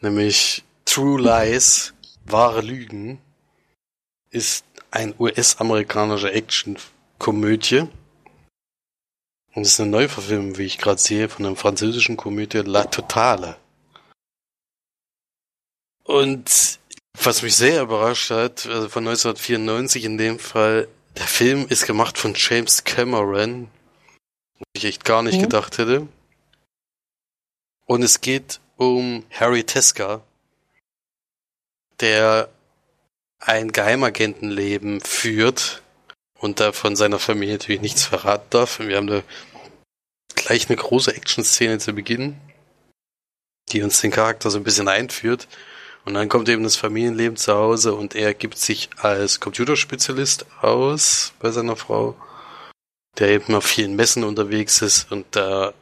Nämlich 0.00 0.64
True 0.84 1.20
Lies, 1.20 1.94
wahre 2.24 2.60
Lügen, 2.60 3.20
ist 4.30 4.64
ein 4.90 5.14
US-amerikanischer 5.18 6.32
Action-Komödie. 6.32 7.88
Und 9.54 9.62
es 9.62 9.72
ist 9.72 9.80
eine 9.80 9.90
Neuverfilmung, 9.90 10.58
wie 10.58 10.64
ich 10.64 10.78
gerade 10.78 11.00
sehe, 11.00 11.28
von 11.28 11.46
einer 11.46 11.56
französischen 11.56 12.16
Komödie 12.16 12.58
La 12.58 12.84
Totale. 12.84 13.56
Und 16.04 16.78
was 17.22 17.42
mich 17.42 17.56
sehr 17.56 17.82
überrascht 17.82 18.30
hat, 18.30 18.66
also 18.66 18.88
von 18.88 19.06
1994 19.08 20.04
in 20.04 20.18
dem 20.18 20.38
Fall, 20.38 20.88
der 21.16 21.26
Film 21.26 21.66
ist 21.68 21.86
gemacht 21.86 22.18
von 22.18 22.34
James 22.36 22.84
Cameron, 22.84 23.68
was 24.58 24.66
ich 24.74 24.84
echt 24.84 25.04
gar 25.04 25.22
nicht 25.22 25.38
mhm. 25.38 25.42
gedacht 25.42 25.78
hätte. 25.78 26.08
Und 27.86 28.02
es 28.02 28.20
geht 28.20 28.60
um 28.76 29.24
Harry 29.30 29.64
Teska, 29.64 30.22
der 32.00 32.50
ein 33.38 33.72
Geheimagentenleben 33.72 35.00
führt 35.00 35.82
und 36.38 36.60
da 36.60 36.72
von 36.72 36.96
seiner 36.96 37.18
Familie 37.18 37.54
natürlich 37.54 37.80
nichts 37.80 38.04
verraten 38.04 38.46
darf. 38.50 38.80
Wir 38.80 38.96
haben 38.96 39.06
da 39.06 39.22
gleich 40.34 40.68
eine 40.68 40.76
große 40.76 41.14
Action-Szene 41.14 41.78
zu 41.78 41.92
Beginn, 41.92 42.36
die 43.70 43.82
uns 43.82 44.00
den 44.00 44.10
Charakter 44.10 44.50
so 44.50 44.58
ein 44.58 44.64
bisschen 44.64 44.88
einführt. 44.88 45.48
Und 46.06 46.14
dann 46.14 46.28
kommt 46.28 46.48
eben 46.48 46.62
das 46.62 46.76
Familienleben 46.76 47.36
zu 47.36 47.52
Hause 47.52 47.94
und 47.94 48.14
er 48.14 48.32
gibt 48.32 48.58
sich 48.58 48.88
als 48.96 49.40
Computerspezialist 49.40 50.46
aus 50.62 51.32
bei 51.40 51.50
seiner 51.50 51.74
Frau, 51.74 52.14
der 53.18 53.30
eben 53.30 53.54
auf 53.56 53.64
vielen 53.64 53.96
Messen 53.96 54.22
unterwegs 54.22 54.82
ist 54.82 55.10
und 55.10 55.26
da, 55.32 55.74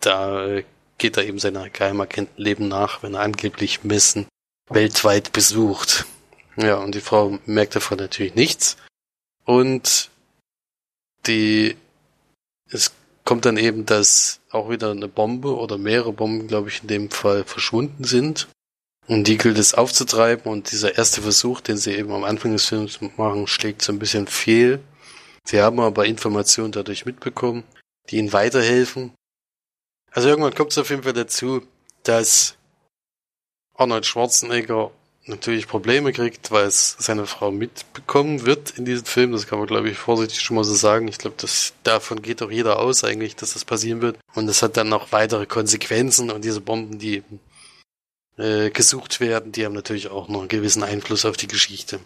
da 0.00 0.60
geht 0.98 1.16
er 1.16 1.24
eben 1.24 1.38
seiner 1.38 1.70
Geheimagentenleben 1.70 2.68
nach, 2.68 3.02
wenn 3.02 3.14
er 3.14 3.20
angeblich 3.20 3.82
Messen 3.82 4.26
weltweit 4.68 5.32
besucht. 5.32 6.04
Ja, 6.56 6.76
und 6.76 6.94
die 6.94 7.00
Frau 7.00 7.38
merkt 7.46 7.76
davon 7.76 7.98
natürlich 7.98 8.34
nichts. 8.34 8.76
Und 9.46 10.10
die, 11.26 11.76
es 12.70 12.92
kommt 13.24 13.46
dann 13.46 13.56
eben, 13.56 13.86
dass 13.86 14.40
auch 14.50 14.68
wieder 14.68 14.90
eine 14.90 15.08
Bombe 15.08 15.56
oder 15.56 15.78
mehrere 15.78 16.12
Bomben, 16.12 16.46
glaube 16.46 16.68
ich, 16.68 16.82
in 16.82 16.88
dem 16.88 17.10
Fall 17.10 17.44
verschwunden 17.44 18.04
sind. 18.04 18.48
Und 19.06 19.24
die 19.28 19.36
gilt 19.36 19.58
es 19.58 19.74
aufzutreiben 19.74 20.50
und 20.50 20.70
dieser 20.72 20.96
erste 20.96 21.20
Versuch, 21.20 21.60
den 21.60 21.76
sie 21.76 21.92
eben 21.92 22.12
am 22.12 22.24
Anfang 22.24 22.52
des 22.52 22.66
Films 22.66 23.00
machen, 23.16 23.46
schlägt 23.46 23.82
so 23.82 23.92
ein 23.92 23.98
bisschen 23.98 24.26
fehl. 24.26 24.80
Sie 25.44 25.60
haben 25.60 25.78
aber 25.80 26.06
Informationen 26.06 26.72
dadurch 26.72 27.04
mitbekommen, 27.04 27.64
die 28.08 28.16
ihnen 28.16 28.32
weiterhelfen. 28.32 29.12
Also 30.10 30.28
irgendwann 30.28 30.54
kommt 30.54 30.72
es 30.72 30.78
auf 30.78 30.88
jeden 30.88 31.02
Fall 31.02 31.12
dazu, 31.12 31.62
dass 32.02 32.56
Arnold 33.74 34.06
Schwarzenegger 34.06 34.90
natürlich 35.26 35.68
Probleme 35.68 36.12
kriegt, 36.12 36.50
weil 36.50 36.66
es 36.66 36.96
seine 36.98 37.26
Frau 37.26 37.50
mitbekommen 37.50 38.46
wird 38.46 38.70
in 38.78 38.84
diesem 38.84 39.06
Film. 39.06 39.32
Das 39.32 39.46
kann 39.46 39.58
man, 39.58 39.66
glaube 39.66 39.90
ich, 39.90 39.98
vorsichtig 39.98 40.40
schon 40.40 40.56
mal 40.56 40.64
so 40.64 40.74
sagen. 40.74 41.08
Ich 41.08 41.18
glaube, 41.18 41.36
das, 41.38 41.74
davon 41.82 42.22
geht 42.22 42.42
auch 42.42 42.50
jeder 42.50 42.78
aus 42.78 43.04
eigentlich, 43.04 43.36
dass 43.36 43.54
das 43.54 43.64
passieren 43.64 44.00
wird. 44.02 44.18
Und 44.34 44.48
es 44.48 44.62
hat 44.62 44.76
dann 44.76 44.88
noch 44.88 45.12
weitere 45.12 45.46
Konsequenzen 45.46 46.30
und 46.30 46.44
diese 46.44 46.60
Bomben, 46.60 46.98
die 46.98 47.16
eben 47.16 47.40
äh, 48.36 48.70
gesucht 48.70 49.20
werden, 49.20 49.52
die 49.52 49.64
haben 49.64 49.74
natürlich 49.74 50.08
auch 50.08 50.28
noch 50.28 50.40
einen 50.40 50.48
gewissen 50.48 50.82
Einfluss 50.82 51.24
auf 51.24 51.36
die 51.36 51.46
Geschichte. 51.46 52.00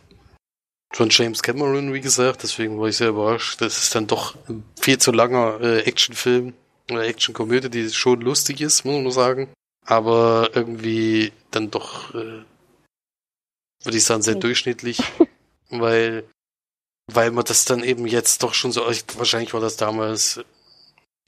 Von 0.92 1.10
James 1.10 1.42
Cameron, 1.42 1.92
wie 1.92 2.00
gesagt, 2.00 2.42
deswegen 2.42 2.80
war 2.80 2.88
ich 2.88 2.96
sehr 2.96 3.10
überrascht. 3.10 3.60
Das 3.60 3.78
ist 3.78 3.94
dann 3.94 4.06
doch 4.06 4.36
ein 4.48 4.64
viel 4.80 4.98
zu 4.98 5.12
langer 5.12 5.60
äh, 5.60 5.80
Actionfilm 5.80 6.54
oder 6.90 7.06
Actionkomödie, 7.06 7.68
die 7.68 7.90
schon 7.90 8.20
lustig 8.20 8.60
ist, 8.60 8.84
muss 8.84 9.02
man 9.02 9.12
sagen. 9.12 9.48
Aber 9.84 10.50
irgendwie 10.54 11.32
dann 11.50 11.70
doch, 11.70 12.14
äh, 12.14 12.42
würde 13.84 13.96
ich 13.96 14.04
sagen, 14.04 14.22
sehr 14.22 14.34
durchschnittlich, 14.36 15.02
weil, 15.70 16.24
weil 17.06 17.30
man 17.30 17.44
das 17.44 17.66
dann 17.66 17.84
eben 17.84 18.06
jetzt 18.06 18.42
doch 18.42 18.54
schon 18.54 18.72
so, 18.72 18.82
wahrscheinlich 19.16 19.52
war 19.52 19.60
das 19.60 19.76
damals 19.76 20.40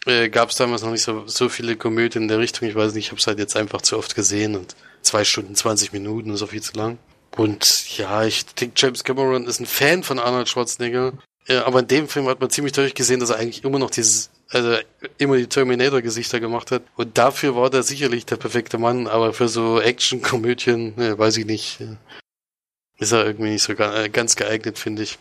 äh, 0.06 0.28
gab 0.30 0.50
es 0.50 0.56
damals 0.56 0.82
noch 0.82 0.90
nicht 0.90 1.02
so, 1.02 1.26
so 1.26 1.48
viele 1.48 1.76
Komödien 1.76 2.22
in 2.22 2.28
der 2.28 2.38
Richtung. 2.38 2.68
Ich 2.68 2.74
weiß 2.74 2.94
nicht, 2.94 3.06
ich 3.06 3.10
habe 3.10 3.20
es 3.20 3.26
halt 3.26 3.38
jetzt 3.38 3.56
einfach 3.56 3.82
zu 3.82 3.98
oft 3.98 4.14
gesehen 4.14 4.56
und 4.56 4.74
zwei 5.02 5.24
Stunden, 5.24 5.54
20 5.54 5.92
Minuten 5.92 6.32
ist 6.32 6.42
auch 6.42 6.50
viel 6.50 6.62
zu 6.62 6.72
lang. 6.76 6.98
Und 7.36 7.96
ja, 7.96 8.24
ich 8.24 8.46
denke, 8.46 8.74
James 8.76 9.04
Cameron 9.04 9.46
ist 9.46 9.60
ein 9.60 9.66
Fan 9.66 10.02
von 10.02 10.18
Arnold 10.18 10.48
Schwarzenegger. 10.48 11.12
Ja, 11.46 11.66
aber 11.66 11.80
in 11.80 11.88
dem 11.88 12.08
Film 12.08 12.28
hat 12.28 12.40
man 12.40 12.50
ziemlich 12.50 12.72
deutlich 12.72 12.94
gesehen, 12.94 13.20
dass 13.20 13.30
er 13.30 13.38
eigentlich 13.38 13.64
immer 13.64 13.78
noch 13.78 13.90
dieses, 13.90 14.30
also 14.50 14.76
immer 15.18 15.36
die 15.36 15.46
Terminator-Gesichter 15.46 16.38
gemacht 16.38 16.70
hat. 16.70 16.82
Und 16.96 17.18
dafür 17.18 17.56
war 17.56 17.70
der 17.70 17.82
sicherlich 17.82 18.26
der 18.26 18.36
perfekte 18.36 18.78
Mann, 18.78 19.06
aber 19.06 19.32
für 19.32 19.48
so 19.48 19.80
Action-Komödien, 19.80 20.94
ne, 20.96 21.18
weiß 21.18 21.36
ich 21.38 21.46
nicht, 21.46 21.78
ist 22.98 23.12
er 23.12 23.24
irgendwie 23.24 23.50
nicht 23.50 23.62
so 23.62 23.74
ganz 23.74 24.36
geeignet, 24.36 24.78
finde 24.78 25.02
ich. 25.02 25.18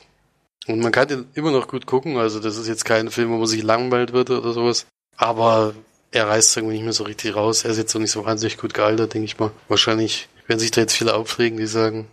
Und 0.68 0.82
man 0.82 0.92
kann 0.92 1.08
den 1.08 1.28
immer 1.34 1.52
noch 1.52 1.68
gut 1.68 1.86
gucken, 1.86 2.18
also 2.18 2.40
das 2.40 2.58
ist 2.58 2.68
jetzt 2.68 2.86
kein 2.86 3.10
Film, 3.10 3.32
wo 3.32 3.38
man 3.38 3.48
sich 3.48 3.64
langweilt 3.64 4.14
wird 4.14 4.30
oder 4.30 4.54
sowas. 4.54 4.86
Aber 5.16 5.74
er 6.12 6.28
reißt 6.28 6.58
irgendwie 6.58 6.76
nicht 6.76 6.84
mehr 6.84 6.94
so 6.94 7.04
richtig 7.04 7.36
raus. 7.36 7.64
Er 7.64 7.72
ist 7.72 7.78
jetzt 7.78 7.96
auch 7.96 8.00
nicht 8.00 8.12
so 8.12 8.26
wahnsinnig 8.26 8.58
gut 8.58 8.74
gealtert, 8.74 9.14
denke 9.14 9.26
ich 9.26 9.40
mal. 9.40 9.52
Wahrscheinlich 9.68 10.28
werden 10.48 10.60
sich 10.60 10.72
da 10.72 10.82
jetzt 10.82 10.96
viele 10.96 11.16
aufregen, 11.16 11.58
die 11.58 11.68
sagen, 11.68 12.08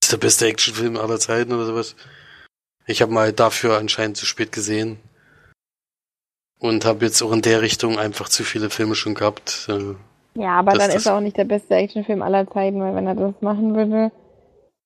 das 0.00 0.08
ist 0.08 0.12
der 0.12 0.18
beste 0.18 0.46
Actionfilm 0.46 0.96
aller 0.96 1.20
Zeiten 1.20 1.52
oder 1.52 1.66
sowas. 1.66 1.94
Ich 2.86 3.00
habe 3.00 3.12
mal 3.12 3.32
dafür 3.32 3.78
anscheinend 3.78 4.16
zu 4.16 4.26
spät 4.26 4.52
gesehen. 4.52 4.98
Und 6.58 6.84
habe 6.84 7.04
jetzt 7.04 7.22
auch 7.22 7.32
in 7.32 7.42
der 7.42 7.62
Richtung 7.62 7.98
einfach 7.98 8.28
zu 8.28 8.42
viele 8.42 8.70
Filme 8.70 8.94
schon 8.94 9.14
gehabt. 9.14 9.68
Äh, 9.68 9.94
ja, 10.40 10.58
aber 10.58 10.72
dann 10.72 10.90
ist 10.90 11.06
er 11.06 11.14
auch 11.16 11.20
nicht 11.20 11.36
der 11.36 11.44
beste 11.44 11.74
Actionfilm 11.74 12.22
aller 12.22 12.48
Zeiten, 12.50 12.80
weil 12.80 12.94
wenn 12.94 13.06
er 13.06 13.14
das 13.14 13.34
machen 13.40 13.74
würde, 13.74 14.10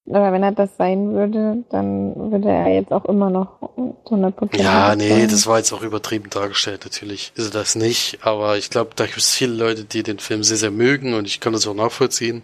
oder 0.08 0.32
wenn 0.32 0.42
er 0.42 0.52
das 0.52 0.70
sein 0.78 1.12
würde, 1.12 1.64
dann 1.70 2.14
würde 2.32 2.48
er 2.48 2.68
jetzt 2.68 2.92
auch 2.92 3.04
immer 3.04 3.30
noch 3.30 3.60
100% 4.06 4.60
Ja, 4.60 4.96
nee, 4.96 5.08
sein. 5.08 5.28
das 5.28 5.46
war 5.46 5.58
jetzt 5.58 5.72
auch 5.72 5.82
übertrieben 5.82 6.30
dargestellt. 6.30 6.82
Natürlich 6.84 7.32
ist 7.36 7.46
er 7.54 7.60
das 7.60 7.74
nicht, 7.74 8.18
aber 8.22 8.56
ich 8.56 8.70
glaube, 8.70 8.90
da 8.96 9.04
gibt 9.06 9.18
es 9.18 9.34
viele 9.34 9.52
Leute, 9.54 9.84
die 9.84 10.02
den 10.02 10.18
Film 10.18 10.42
sehr, 10.42 10.56
sehr 10.56 10.70
mögen 10.70 11.14
und 11.14 11.26
ich 11.26 11.40
kann 11.40 11.52
das 11.52 11.66
auch 11.66 11.74
nachvollziehen. 11.74 12.42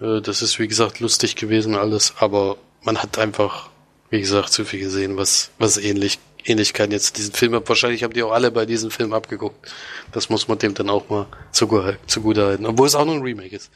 Äh, 0.00 0.20
das 0.20 0.42
ist, 0.42 0.58
wie 0.58 0.68
gesagt, 0.68 1.00
lustig 1.00 1.36
gewesen 1.36 1.74
alles, 1.76 2.14
aber 2.18 2.56
man 2.82 2.98
hat 2.98 3.18
einfach, 3.18 3.70
wie 4.10 4.20
gesagt, 4.20 4.50
zu 4.52 4.64
viel 4.64 4.80
gesehen, 4.80 5.16
was, 5.16 5.50
was 5.58 5.78
ähnlich, 5.78 6.18
Ähnlichkeiten 6.44 6.92
jetzt 6.92 7.18
diesen 7.18 7.34
Film 7.34 7.54
hat. 7.54 7.68
Wahrscheinlich 7.68 8.02
haben 8.02 8.14
die 8.14 8.22
auch 8.22 8.32
alle 8.32 8.50
bei 8.50 8.66
diesem 8.66 8.90
Film 8.90 9.12
abgeguckt. 9.12 9.70
Das 10.12 10.30
muss 10.30 10.48
man 10.48 10.58
dem 10.58 10.74
dann 10.74 10.88
auch 10.90 11.08
mal 11.10 11.26
zugute 11.52 12.44
halten. 12.44 12.66
Obwohl 12.66 12.86
es 12.86 12.94
auch 12.94 13.04
nur 13.04 13.14
ein 13.16 13.22
Remake 13.22 13.54
ist. 13.56 13.70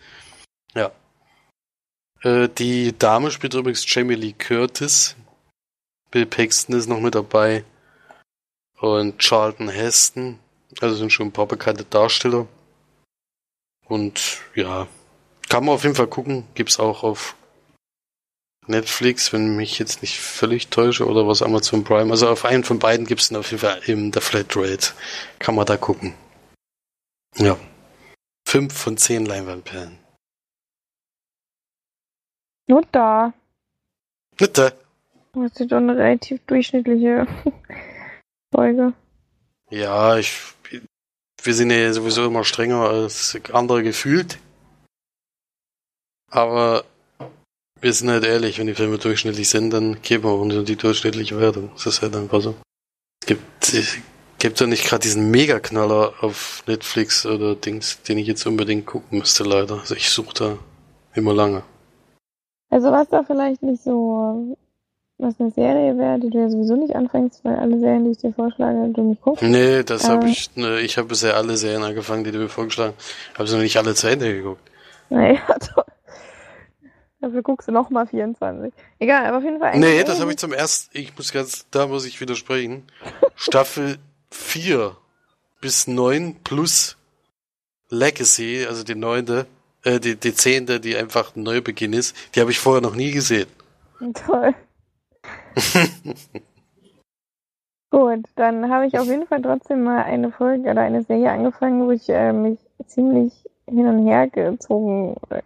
Ja. 0.75 0.91
Äh, 2.25 2.49
die 2.49 2.99
Dame 2.99 3.31
spielt 3.31 3.55
übrigens 3.55 3.85
Jamie 3.87 4.15
Lee 4.15 4.33
Curtis. 4.33 5.15
Bill 6.11 6.27
Paxton 6.27 6.75
ist 6.75 6.89
noch 6.89 7.01
mit 7.01 7.15
dabei. 7.15 7.65
Und 8.81 9.19
Charlton 9.19 9.69
Heston. 9.69 10.39
Also 10.81 10.97
sind 10.97 11.13
schon 11.13 11.29
ein 11.29 11.33
paar 11.33 11.47
bekannte 11.47 11.85
Darsteller. 11.85 12.47
Und 13.87 14.41
ja, 14.55 14.89
kann 15.49 15.65
man 15.65 15.75
auf 15.75 15.85
jeden 15.85 15.95
Fall 15.95 16.07
gucken. 16.07 16.45
Gibt's 16.55 16.81
auch 16.81 17.03
auf 17.03 17.37
Netflix, 18.67 19.33
wenn 19.33 19.57
mich 19.57 19.79
jetzt 19.79 20.01
nicht 20.01 20.19
völlig 20.19 20.69
täusche, 20.69 21.07
oder 21.07 21.29
was 21.29 21.43
Amazon 21.43 21.85
Prime. 21.85 22.11
Also 22.11 22.29
auf 22.29 22.47
einen 22.47 22.65
von 22.65 22.79
beiden 22.79 23.07
gibt's 23.07 23.29
dann 23.29 23.39
auf 23.39 23.51
jeden 23.51 23.61
Fall 23.61 23.81
in 23.85 24.11
der 24.11 24.23
Flatrate. 24.23 24.95
Kann 25.39 25.55
man 25.55 25.67
da 25.67 25.77
gucken. 25.77 26.15
Ja. 27.37 27.59
Fünf 28.47 28.73
von 28.73 28.97
zehn 28.97 29.27
Leinwandperlen. 29.27 29.99
Nur 32.67 32.83
da. 32.93 33.33
Bitte. 34.37 34.73
Das 35.35 35.61
ist 35.61 35.73
doch 35.73 35.79
eine 35.79 35.97
relativ 35.97 36.41
durchschnittliche 36.47 37.27
Folge. 38.55 38.93
Ja, 39.71 40.17
ich, 40.17 40.33
wir 41.43 41.55
sind 41.55 41.71
ja 41.71 41.93
sowieso 41.93 42.27
immer 42.27 42.45
strenger 42.45 42.89
als 42.89 43.39
andere 43.53 43.83
gefühlt. 43.83 44.39
Aber 46.31 46.85
wir 47.81 47.93
sind 47.93 48.11
halt 48.11 48.25
ehrlich, 48.25 48.59
wenn 48.59 48.67
die 48.67 48.75
Filme 48.75 48.99
durchschnittlich 48.99 49.49
sind, 49.49 49.71
dann 49.71 50.01
geben 50.03 50.25
wir 50.25 50.35
unter 50.35 50.63
die 50.63 50.77
durchschnittliche 50.77 51.39
Wertung. 51.39 51.71
Das 51.75 51.87
ist 51.87 52.03
halt 52.03 52.17
einfach 52.17 52.41
so. 52.41 52.55
Es 53.23 53.27
gibt, 53.27 53.75
es 53.75 53.97
gibt 54.39 54.61
ja 54.61 54.67
nicht 54.67 54.85
gerade 54.87 55.03
diesen 55.03 55.31
Megaknaller 55.31 56.15
auf 56.21 56.63
Netflix 56.67 57.27
oder 57.27 57.55
Dings, 57.55 58.03
den 58.03 58.19
ich 58.19 58.27
jetzt 58.27 58.47
unbedingt 58.47 58.87
gucken 58.87 59.19
müsste, 59.19 59.45
leider. 59.45 59.81
Also 59.81 59.95
ich 59.95 60.11
suche 60.11 60.35
da 60.35 60.59
immer 61.15 61.35
lange. 61.35 61.63
Also 62.71 62.91
was 62.91 63.09
da 63.09 63.23
vielleicht 63.23 63.63
nicht 63.63 63.83
so 63.83 64.57
was 65.19 65.39
eine 65.39 65.51
Serie 65.51 65.97
wäre, 65.97 66.19
die 66.19 66.31
du 66.31 66.39
ja 66.39 66.49
sowieso 66.49 66.77
nicht 66.77 66.95
anfängst, 66.95 67.45
weil 67.45 67.57
alle 67.57 67.79
Serien, 67.79 68.05
die 68.05 68.11
ich 68.11 68.19
dir 68.19 68.33
vorschlage, 68.33 68.89
du 68.89 69.03
nicht 69.03 69.23
guckst. 69.23 69.43
Nee, 69.43 69.85
das 69.85 70.09
habe 70.09 70.27
ähm, 70.27 70.33
ich, 70.33 70.55
ne, 70.57 70.81
ich 70.81 70.99
habe 70.99 71.09
bisher 71.09 71.37
alle 71.37 71.57
Serien 71.57 71.85
angefangen, 71.85 72.25
die 72.25 72.33
du 72.33 72.39
mir 72.39 72.49
vorgeschlagen 72.49 72.95
hast. 72.97 73.39
Habe 73.39 73.49
sie 73.49 73.55
noch 73.55 73.63
nicht 73.63 73.77
alle 73.77 73.95
zu 73.95 74.09
Ende 74.09 74.35
geguckt. 74.35 74.71
Naja, 75.11 75.41
toll. 75.75 75.85
Dafür 77.21 77.43
guckst 77.43 77.69
du 77.69 77.73
nochmal 77.73 78.07
24. 78.07 78.73
Egal, 78.99 79.27
aber 79.27 79.39
auf 79.39 79.45
jeden 79.45 79.59
Fall. 79.59 79.79
Nee, 79.79 80.05
das 80.05 80.21
habe 80.21 80.33
ich 80.33 80.37
zum 80.37 80.53
ersten, 80.53 80.97
ich 80.99 81.17
muss 81.17 81.33
ganz, 81.33 81.67
da 81.71 81.87
muss 81.87 82.05
ich 82.05 82.21
widersprechen. 82.21 82.83
Staffel 83.37 83.99
4 84.31 84.97
bis 85.61 85.87
9 85.87 86.37
plus 86.45 86.99
Legacy, 87.89 88.67
also 88.69 88.83
die 88.83 88.95
neunte, 88.95 89.47
äh, 89.85 90.01
die, 90.01 90.17
die 90.17 90.35
zehnte, 90.35 90.81
die 90.81 90.97
einfach 90.97 91.37
ein 91.37 91.43
Neubeginn 91.43 91.93
ist, 91.93 92.17
die 92.35 92.41
habe 92.41 92.51
ich 92.51 92.59
vorher 92.59 92.83
noch 92.83 92.97
nie 92.97 93.13
gesehen. 93.13 93.49
Toll. 94.27 94.55
Gut, 97.91 98.25
dann 98.35 98.71
habe 98.71 98.87
ich 98.87 98.99
auf 98.99 99.07
jeden 99.07 99.27
Fall 99.27 99.41
trotzdem 99.41 99.85
mal 99.85 100.03
eine 100.03 100.33
Folge 100.33 100.69
oder 100.69 100.83
eine 100.83 101.05
Serie 101.05 101.31
angefangen, 101.31 101.87
wo 101.87 101.93
ich 101.93 102.09
äh, 102.09 102.33
mich 102.33 102.59
ziemlich 102.87 103.33
hin 103.67 103.87
und 103.87 104.05
her 104.07 104.29
gezogen 104.29 105.17
äh, 105.31 105.43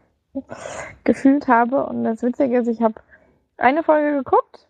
gefühlt 1.04 1.46
habe. 1.46 1.84
Und 1.84 2.04
das 2.04 2.22
Witzige 2.22 2.58
ist, 2.58 2.68
ich 2.68 2.80
habe 2.80 2.94
eine 3.58 3.82
Folge 3.82 4.16
geguckt 4.16 4.66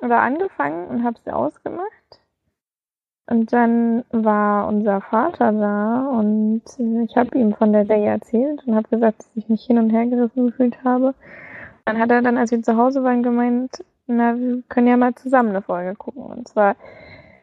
oder 0.00 0.20
angefangen 0.20 0.86
und 0.86 1.02
habe 1.02 1.18
sie 1.24 1.32
ausgemacht. 1.32 2.17
Und 3.28 3.52
dann 3.52 4.04
war 4.10 4.66
unser 4.68 5.02
Vater 5.02 5.52
da 5.52 6.08
und 6.18 6.62
äh, 6.78 7.02
ich 7.04 7.14
habe 7.14 7.36
ihm 7.36 7.52
von 7.52 7.74
der 7.74 7.84
Serie 7.84 8.08
erzählt 8.08 8.66
und 8.66 8.74
habe 8.74 8.88
gesagt, 8.88 9.18
dass 9.18 9.28
ich 9.34 9.50
mich 9.50 9.64
hin 9.64 9.76
und 9.76 9.90
her 9.90 10.06
gerissen 10.06 10.46
gefühlt 10.46 10.82
habe. 10.82 11.14
Dann 11.84 11.98
hat 11.98 12.10
er 12.10 12.22
dann, 12.22 12.38
als 12.38 12.52
wir 12.52 12.62
zu 12.62 12.78
Hause 12.78 13.04
waren, 13.04 13.22
gemeint, 13.22 13.84
na, 14.06 14.34
wir 14.38 14.62
können 14.70 14.86
ja 14.86 14.96
mal 14.96 15.14
zusammen 15.14 15.50
eine 15.50 15.60
Folge 15.60 15.94
gucken. 15.94 16.22
Und 16.22 16.48
zwar 16.48 16.76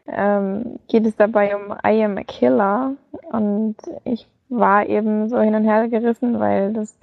ähm, 0.08 0.80
geht 0.88 1.06
es 1.06 1.14
dabei 1.14 1.54
um 1.54 1.76
I 1.86 2.02
Am 2.02 2.18
a 2.18 2.24
Killer. 2.24 2.94
Und 3.30 3.76
ich 4.02 4.26
war 4.48 4.86
eben 4.86 5.28
so 5.28 5.38
hin 5.38 5.54
und 5.54 5.64
her 5.64 5.86
gerissen, 5.86 6.40
weil 6.40 6.72
das 6.72 6.98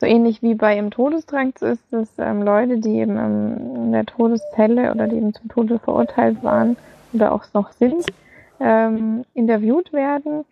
so 0.00 0.06
ähnlich 0.06 0.40
wie 0.40 0.54
bei 0.54 0.78
im 0.78 0.90
Todesdrang 0.90 1.52
ist, 1.60 1.82
dass 1.90 2.08
ähm, 2.18 2.42
Leute, 2.42 2.78
die 2.78 3.00
eben 3.00 3.18
ähm, 3.18 3.76
in 3.76 3.92
der 3.92 4.06
Todeszelle 4.06 4.90
oder 4.92 5.08
die 5.08 5.16
eben 5.16 5.34
zum 5.34 5.50
Tode 5.50 5.78
verurteilt 5.78 6.42
waren 6.42 6.78
oder 7.14 7.32
auch 7.32 7.44
noch 7.52 7.72
sind, 7.72 8.04
ähm, 8.60 9.24
interviewt 9.34 9.92
werden. 9.92 10.44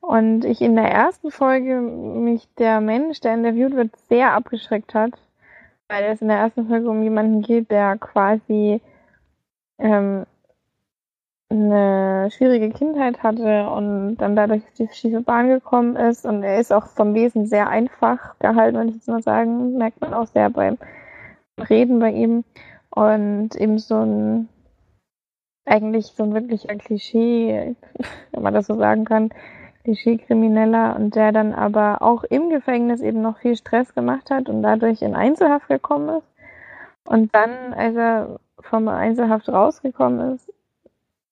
Und 0.00 0.44
ich 0.44 0.60
in 0.60 0.76
der 0.76 0.90
ersten 0.90 1.30
Folge 1.30 1.80
mich 1.80 2.46
der 2.58 2.80
Mensch, 2.80 3.20
der 3.20 3.34
interviewt 3.34 3.74
wird, 3.74 3.96
sehr 4.08 4.32
abgeschreckt 4.32 4.94
hat, 4.94 5.12
weil 5.88 6.04
es 6.04 6.20
in 6.20 6.28
der 6.28 6.38
ersten 6.38 6.68
Folge 6.68 6.90
um 6.90 7.02
jemanden 7.02 7.42
geht, 7.42 7.70
der 7.70 7.96
quasi 7.96 8.80
ähm, 9.78 10.26
eine 11.50 12.30
schwierige 12.30 12.70
Kindheit 12.70 13.22
hatte 13.22 13.68
und 13.68 14.16
dann 14.16 14.36
dadurch 14.36 14.62
auf 14.62 14.72
die 14.78 14.88
schiefe 14.92 15.20
Bahn 15.20 15.48
gekommen 15.48 15.96
ist. 15.96 16.26
Und 16.26 16.42
er 16.42 16.58
ist 16.58 16.72
auch 16.72 16.86
vom 16.86 17.14
Wesen 17.14 17.46
sehr 17.46 17.68
einfach 17.68 18.38
gehalten, 18.40 18.78
wenn 18.78 18.88
ich 18.88 18.96
jetzt 18.96 19.08
mal 19.08 19.22
sagen. 19.22 19.76
Merkt 19.76 20.00
man 20.00 20.14
auch 20.14 20.26
sehr 20.26 20.50
beim 20.50 20.78
Reden 21.68 21.98
bei 21.98 22.10
ihm. 22.10 22.44
Und 22.90 23.56
eben 23.56 23.78
so 23.78 23.96
ein, 23.96 24.48
eigentlich 25.64 26.06
so 26.16 26.24
ein 26.24 26.34
wirklicher 26.34 26.74
Klischee, 26.76 27.76
wenn 28.32 28.42
man 28.42 28.54
das 28.54 28.66
so 28.66 28.76
sagen 28.76 29.04
kann, 29.04 29.30
Klischee-Krimineller 29.84 30.96
und 30.96 31.14
der 31.14 31.32
dann 31.32 31.52
aber 31.52 32.00
auch 32.00 32.24
im 32.24 32.48
Gefängnis 32.48 33.00
eben 33.00 33.20
noch 33.20 33.38
viel 33.38 33.56
Stress 33.56 33.94
gemacht 33.94 34.30
hat 34.30 34.48
und 34.48 34.62
dadurch 34.62 35.02
in 35.02 35.14
Einzelhaft 35.14 35.68
gekommen 35.68 36.18
ist. 36.18 36.26
Und 37.06 37.34
dann, 37.34 37.74
als 37.74 37.94
er 37.94 38.40
vom 38.60 38.88
Einzelhaft 38.88 39.48
rausgekommen 39.50 40.34
ist, 40.34 40.50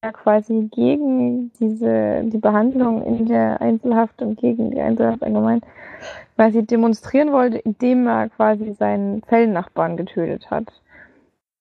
er 0.03 0.13
quasi 0.13 0.69
gegen 0.71 1.53
diese, 1.61 2.25
die 2.25 2.39
Behandlung 2.39 3.03
in 3.05 3.27
der 3.27 3.61
Einzelhaft 3.61 4.21
und 4.21 4.39
gegen 4.39 4.73
die 4.73 4.81
Einzelhaft 4.81 5.23
allgemein 5.23 5.63
quasi 6.35 6.67
demonstrieren 6.67 7.33
wollte, 7.33 7.59
indem 7.59 8.07
er 8.07 8.29
quasi 8.29 8.73
seinen 8.73 9.23
Zellennachbarn 9.23 9.97
getötet 9.97 10.51
hat. 10.51 10.67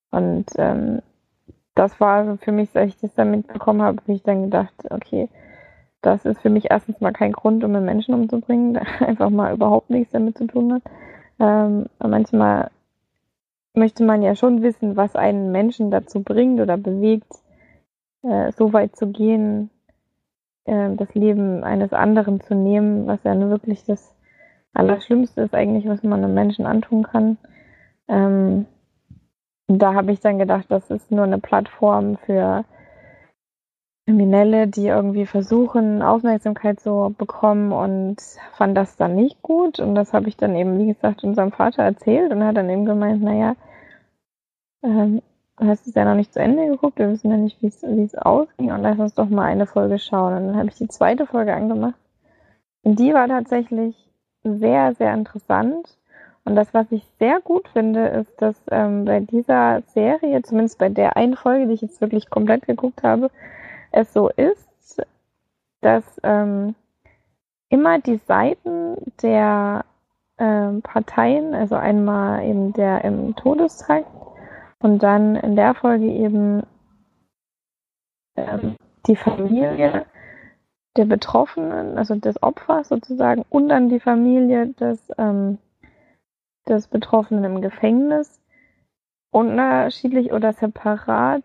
Und 0.10 0.48
ähm, 0.58 1.02
das 1.76 2.00
war 2.00 2.38
für 2.38 2.52
mich, 2.52 2.76
als 2.76 2.90
ich 2.90 3.00
das 3.00 3.14
dann 3.16 3.32
mitbekommen 3.32 3.82
habe, 3.82 4.02
habe 4.02 4.14
ich 4.14 4.24
dann 4.24 4.44
gedacht, 4.44 4.74
okay, 4.90 5.30
das 6.02 6.26
ist 6.26 6.42
für 6.42 6.50
mich 6.50 6.72
erstens 6.72 7.00
mal 7.00 7.14
kein 7.14 7.32
Grund, 7.32 7.64
um 7.64 7.76
einen 7.76 7.86
Menschen 7.86 8.14
umzubringen, 8.14 8.74
der 8.74 8.86
einfach 9.08 9.30
mal 9.30 9.54
überhaupt 9.54 9.90
nichts 9.90 10.12
damit 10.12 10.38
zu 10.38 10.48
tun 10.48 10.74
hat. 10.74 10.84
Ähm, 11.40 11.86
manchmal 12.00 12.72
möchte 13.74 14.04
man 14.04 14.22
ja 14.22 14.36
schon 14.36 14.62
wissen, 14.62 14.98
was 14.98 15.16
einen 15.16 15.52
Menschen 15.52 15.92
dazu 15.92 16.22
bringt 16.22 16.60
oder 16.60 16.78
bewegt, 16.78 17.32
äh, 18.24 18.52
so 18.52 18.74
weit 18.74 18.96
zu 18.96 19.08
gehen, 19.08 19.70
äh, 20.66 20.96
das 20.96 21.14
Leben 21.16 21.64
eines 21.64 21.94
anderen 21.94 22.42
zu 22.42 22.56
nehmen, 22.56 23.08
was 23.08 23.24
ja 23.24 23.34
nur 23.34 23.50
wirklich 23.50 23.86
das 23.86 24.16
Allerschlimmste 24.74 25.42
ist 25.42 25.54
eigentlich, 25.54 25.88
was 25.88 26.04
man 26.04 26.24
einem 26.24 26.34
Menschen 26.34 26.66
antun 26.66 27.04
kann. 27.04 27.38
Ähm, 28.08 28.66
da 29.80 29.94
habe 29.94 30.12
ich 30.12 30.20
dann 30.20 30.40
gedacht, 30.40 30.66
das 30.70 30.90
ist 30.90 31.12
nur 31.12 31.24
eine 31.24 31.40
Plattform 31.40 32.18
für 32.26 32.66
Kriminelle, 34.06 34.68
die 34.68 34.88
irgendwie 34.88 35.26
versuchen, 35.26 36.02
Aufmerksamkeit 36.02 36.80
zu 36.80 37.14
bekommen 37.18 37.72
und 37.72 38.18
fand 38.58 38.76
das 38.76 38.98
dann 38.98 39.16
nicht 39.16 39.42
gut. 39.42 39.80
Und 39.80 39.96
das 39.96 40.14
habe 40.14 40.28
ich 40.28 40.38
dann 40.38 40.56
eben, 40.56 40.80
wie 40.80 40.88
gesagt, 40.88 41.24
unserem 41.24 41.52
Vater 41.52 41.84
erzählt 41.84 42.32
und 42.32 42.44
hat 42.44 42.58
dann 42.58 42.70
eben 42.70 42.86
gemeint, 42.86 43.22
naja, 43.22 43.56
ähm, 44.84 45.22
du 45.58 45.68
hast 45.68 45.88
es 45.88 45.94
ja 45.94 46.06
noch 46.06 46.16
nicht 46.16 46.34
zu 46.34 46.40
Ende 46.40 46.68
geguckt, 46.68 46.98
wir 46.98 47.10
wissen 47.10 47.30
ja 47.30 47.38
nicht, 47.38 47.62
wie 47.62 47.68
es 47.68 48.16
ausging 48.16 48.72
und 48.72 48.82
lass 48.82 48.98
uns 48.98 49.14
doch 49.14 49.30
mal 49.30 49.46
eine 49.46 49.68
Folge 49.68 50.00
schauen. 50.00 50.34
Und 50.34 50.48
dann 50.48 50.58
habe 50.58 50.70
ich 50.70 50.76
die 50.76 50.88
zweite 50.88 51.28
Folge 51.28 51.54
angemacht. 51.54 51.96
Und 52.84 53.00
die 53.00 53.14
war 53.14 53.28
tatsächlich 53.28 53.96
sehr, 54.44 54.96
sehr 54.96 55.14
interessant. 55.14 55.88
Und 56.44 56.56
das, 56.56 56.74
was 56.74 56.92
ich 56.92 57.06
sehr 57.20 57.40
gut 57.42 57.68
finde, 57.70 58.08
ist, 58.08 58.42
dass 58.42 58.56
ähm, 58.72 59.06
bei 59.06 59.20
dieser 59.20 59.82
Serie, 59.94 60.42
zumindest 60.42 60.80
bei 60.80 60.90
der 60.90 61.16
einen 61.16 61.36
Folge, 61.36 61.68
die 61.68 61.74
ich 61.74 61.82
jetzt 61.82 62.02
wirklich 62.02 62.30
komplett 62.30 62.66
geguckt 62.66 63.04
habe, 63.04 63.30
es 63.92 64.12
so 64.14 64.30
ist, 64.30 65.02
dass 65.82 66.04
ähm, 66.24 66.76
immer 67.70 68.00
die 68.00 68.18
Seiten 68.18 68.98
der 69.22 69.86
ähm, 70.38 70.82
Parteien, 70.82 71.54
also 71.54 71.76
einmal 71.76 72.44
eben 72.44 72.74
der 72.74 73.04
im 73.04 73.36
Todestag 73.36 74.06
und 74.80 75.04
dann 75.04 75.36
in 75.36 75.56
der 75.56 75.76
Folge 75.76 76.06
eben 76.06 76.64
ähm, 78.36 78.76
die 79.06 79.16
Familie 79.16 80.06
der 80.98 81.06
Betroffenen, 81.06 81.98
also 81.98 82.16
des 82.16 82.42
Opfers 82.44 82.90
sozusagen, 82.90 83.46
und 83.50 83.70
dann 83.70 83.90
die 83.90 84.00
Familie 84.00 84.68
des, 84.68 85.00
ähm, 85.18 85.58
des 86.72 86.88
Betroffenen 86.88 87.44
im 87.44 87.62
Gefängnis 87.62 88.42
unterschiedlich 89.32 90.34
oder 90.34 90.54
separat 90.54 91.44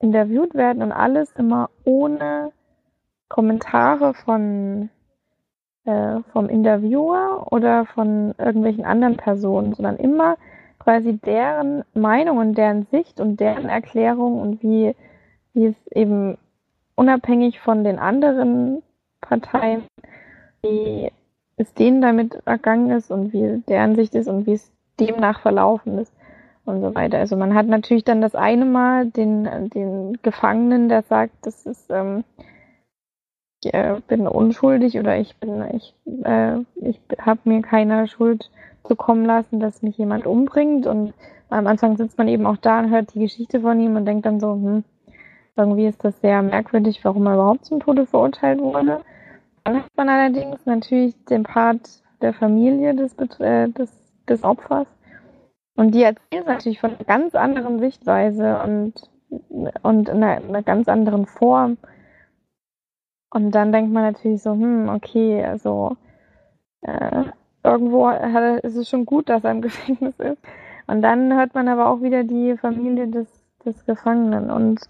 interviewt 0.00 0.54
werden 0.54 0.82
und 0.82 0.92
alles 0.92 1.32
immer 1.32 1.70
ohne 1.84 2.52
Kommentare 3.28 4.14
von 4.14 4.90
äh, 5.84 6.20
vom 6.32 6.48
Interviewer 6.48 7.46
oder 7.50 7.86
von 7.86 8.34
irgendwelchen 8.38 8.84
anderen 8.84 9.16
Personen, 9.16 9.74
sondern 9.74 9.96
immer 9.96 10.36
quasi 10.78 11.16
deren 11.16 11.84
Meinung 11.94 12.38
und 12.38 12.56
deren 12.56 12.86
Sicht 12.86 13.20
und 13.20 13.40
deren 13.40 13.68
Erklärung 13.68 14.40
und 14.40 14.62
wie, 14.62 14.94
wie 15.54 15.66
es 15.66 15.86
eben 15.92 16.38
unabhängig 16.94 17.60
von 17.60 17.84
den 17.84 17.98
anderen 17.98 18.82
Parteien, 19.20 19.84
wie 20.62 21.10
es 21.58 21.74
denen 21.74 22.00
damit 22.00 22.40
ergangen 22.46 22.90
ist 22.90 23.10
und 23.10 23.32
wie 23.32 23.62
deren 23.68 23.96
Sicht 23.96 24.14
ist 24.14 24.28
und 24.28 24.46
wie 24.46 24.54
es 24.54 24.72
demnach 24.98 25.40
verlaufen 25.40 25.98
ist 25.98 26.12
und 26.64 26.80
so 26.80 26.94
weiter. 26.94 27.18
Also 27.18 27.36
man 27.36 27.54
hat 27.54 27.66
natürlich 27.66 28.04
dann 28.04 28.20
das 28.20 28.34
eine 28.34 28.64
Mal 28.64 29.06
den, 29.06 29.70
den 29.70 30.18
Gefangenen, 30.22 30.88
der 30.88 31.02
sagt, 31.02 31.34
das 31.42 31.66
ist, 31.66 31.90
ähm, 31.90 32.24
ich 33.62 33.74
äh, 33.74 33.96
bin 34.06 34.28
unschuldig 34.28 34.98
oder 34.98 35.18
ich 35.18 35.36
bin, 35.36 35.64
ich, 35.72 35.94
äh, 36.24 36.58
ich 36.76 37.00
habe 37.20 37.40
mir 37.44 37.62
keine 37.62 38.06
Schuld 38.06 38.50
zukommen 38.84 39.24
lassen, 39.24 39.58
dass 39.58 39.82
mich 39.82 39.98
jemand 39.98 40.26
umbringt. 40.26 40.86
Und 40.86 41.12
am 41.50 41.66
Anfang 41.66 41.96
sitzt 41.96 42.18
man 42.18 42.28
eben 42.28 42.46
auch 42.46 42.56
da 42.56 42.78
und 42.80 42.90
hört 42.90 43.14
die 43.14 43.20
Geschichte 43.20 43.60
von 43.60 43.80
ihm 43.80 43.96
und 43.96 44.04
denkt 44.04 44.26
dann 44.26 44.38
so, 44.38 44.52
hm, 44.52 44.84
irgendwie 45.56 45.86
ist 45.86 46.04
das 46.04 46.20
sehr 46.20 46.40
merkwürdig, 46.42 47.04
warum 47.04 47.26
er 47.26 47.34
überhaupt 47.34 47.64
zum 47.64 47.80
Tode 47.80 48.06
verurteilt 48.06 48.60
wurde. 48.60 49.00
Dann 49.68 49.84
hat 49.84 49.96
man 49.98 50.08
allerdings 50.08 50.64
natürlich 50.64 51.14
den 51.26 51.42
Part 51.42 52.02
der 52.22 52.32
Familie 52.32 52.94
des, 52.94 53.12
äh, 53.38 53.68
des, 53.68 53.90
des 54.26 54.42
Opfers. 54.42 54.86
Und 55.76 55.94
die 55.94 56.04
erzählen 56.04 56.46
natürlich 56.46 56.80
von 56.80 56.94
einer 56.94 57.04
ganz 57.04 57.34
anderen 57.34 57.78
Sichtweise 57.78 58.62
und, 58.62 58.94
und 59.82 60.08
in 60.08 60.24
einer, 60.24 60.42
einer 60.42 60.62
ganz 60.62 60.88
anderen 60.88 61.26
Form. 61.26 61.76
Und 63.28 63.50
dann 63.50 63.70
denkt 63.70 63.92
man 63.92 64.04
natürlich 64.04 64.42
so, 64.42 64.52
hm, 64.52 64.88
okay, 64.88 65.44
also 65.44 65.98
äh, 66.80 67.24
irgendwo 67.62 68.08
hat, 68.08 68.64
ist 68.64 68.76
es 68.76 68.88
schon 68.88 69.04
gut, 69.04 69.28
dass 69.28 69.44
er 69.44 69.50
im 69.50 69.60
Gefängnis 69.60 70.18
ist. 70.18 70.42
Und 70.86 71.02
dann 71.02 71.36
hört 71.36 71.54
man 71.54 71.68
aber 71.68 71.90
auch 71.90 72.00
wieder 72.00 72.24
die 72.24 72.56
Familie 72.56 73.08
des, 73.08 73.28
des 73.66 73.84
Gefangenen 73.84 74.50
und 74.50 74.80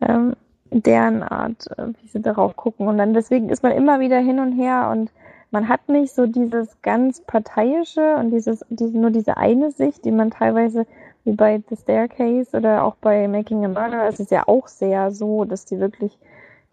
ähm, 0.00 0.36
deren 0.72 1.22
Art, 1.22 1.66
äh, 1.76 1.88
wie 2.00 2.08
sie 2.08 2.20
darauf 2.20 2.56
gucken. 2.56 2.88
Und 2.88 2.98
dann 2.98 3.14
deswegen 3.14 3.48
ist 3.50 3.62
man 3.62 3.72
immer 3.72 4.00
wieder 4.00 4.18
hin 4.18 4.38
und 4.38 4.52
her 4.52 4.88
und 4.90 5.10
man 5.50 5.68
hat 5.68 5.88
nicht 5.88 6.14
so 6.14 6.26
dieses 6.26 6.80
ganz 6.80 7.20
parteiische 7.20 8.16
und 8.16 8.30
dieses, 8.30 8.64
diese, 8.70 8.98
nur 8.98 9.10
diese 9.10 9.36
eine 9.36 9.70
Sicht, 9.70 10.04
die 10.04 10.10
man 10.10 10.30
teilweise 10.30 10.86
wie 11.24 11.32
bei 11.32 11.62
The 11.68 11.76
Staircase 11.76 12.56
oder 12.56 12.84
auch 12.84 12.96
bei 12.96 13.28
Making 13.28 13.66
a 13.66 13.68
Murder, 13.68 14.08
es 14.08 14.18
ist 14.18 14.30
ja 14.30 14.44
auch 14.48 14.66
sehr 14.66 15.10
so, 15.10 15.44
dass 15.44 15.66
die 15.66 15.78
wirklich, 15.78 16.18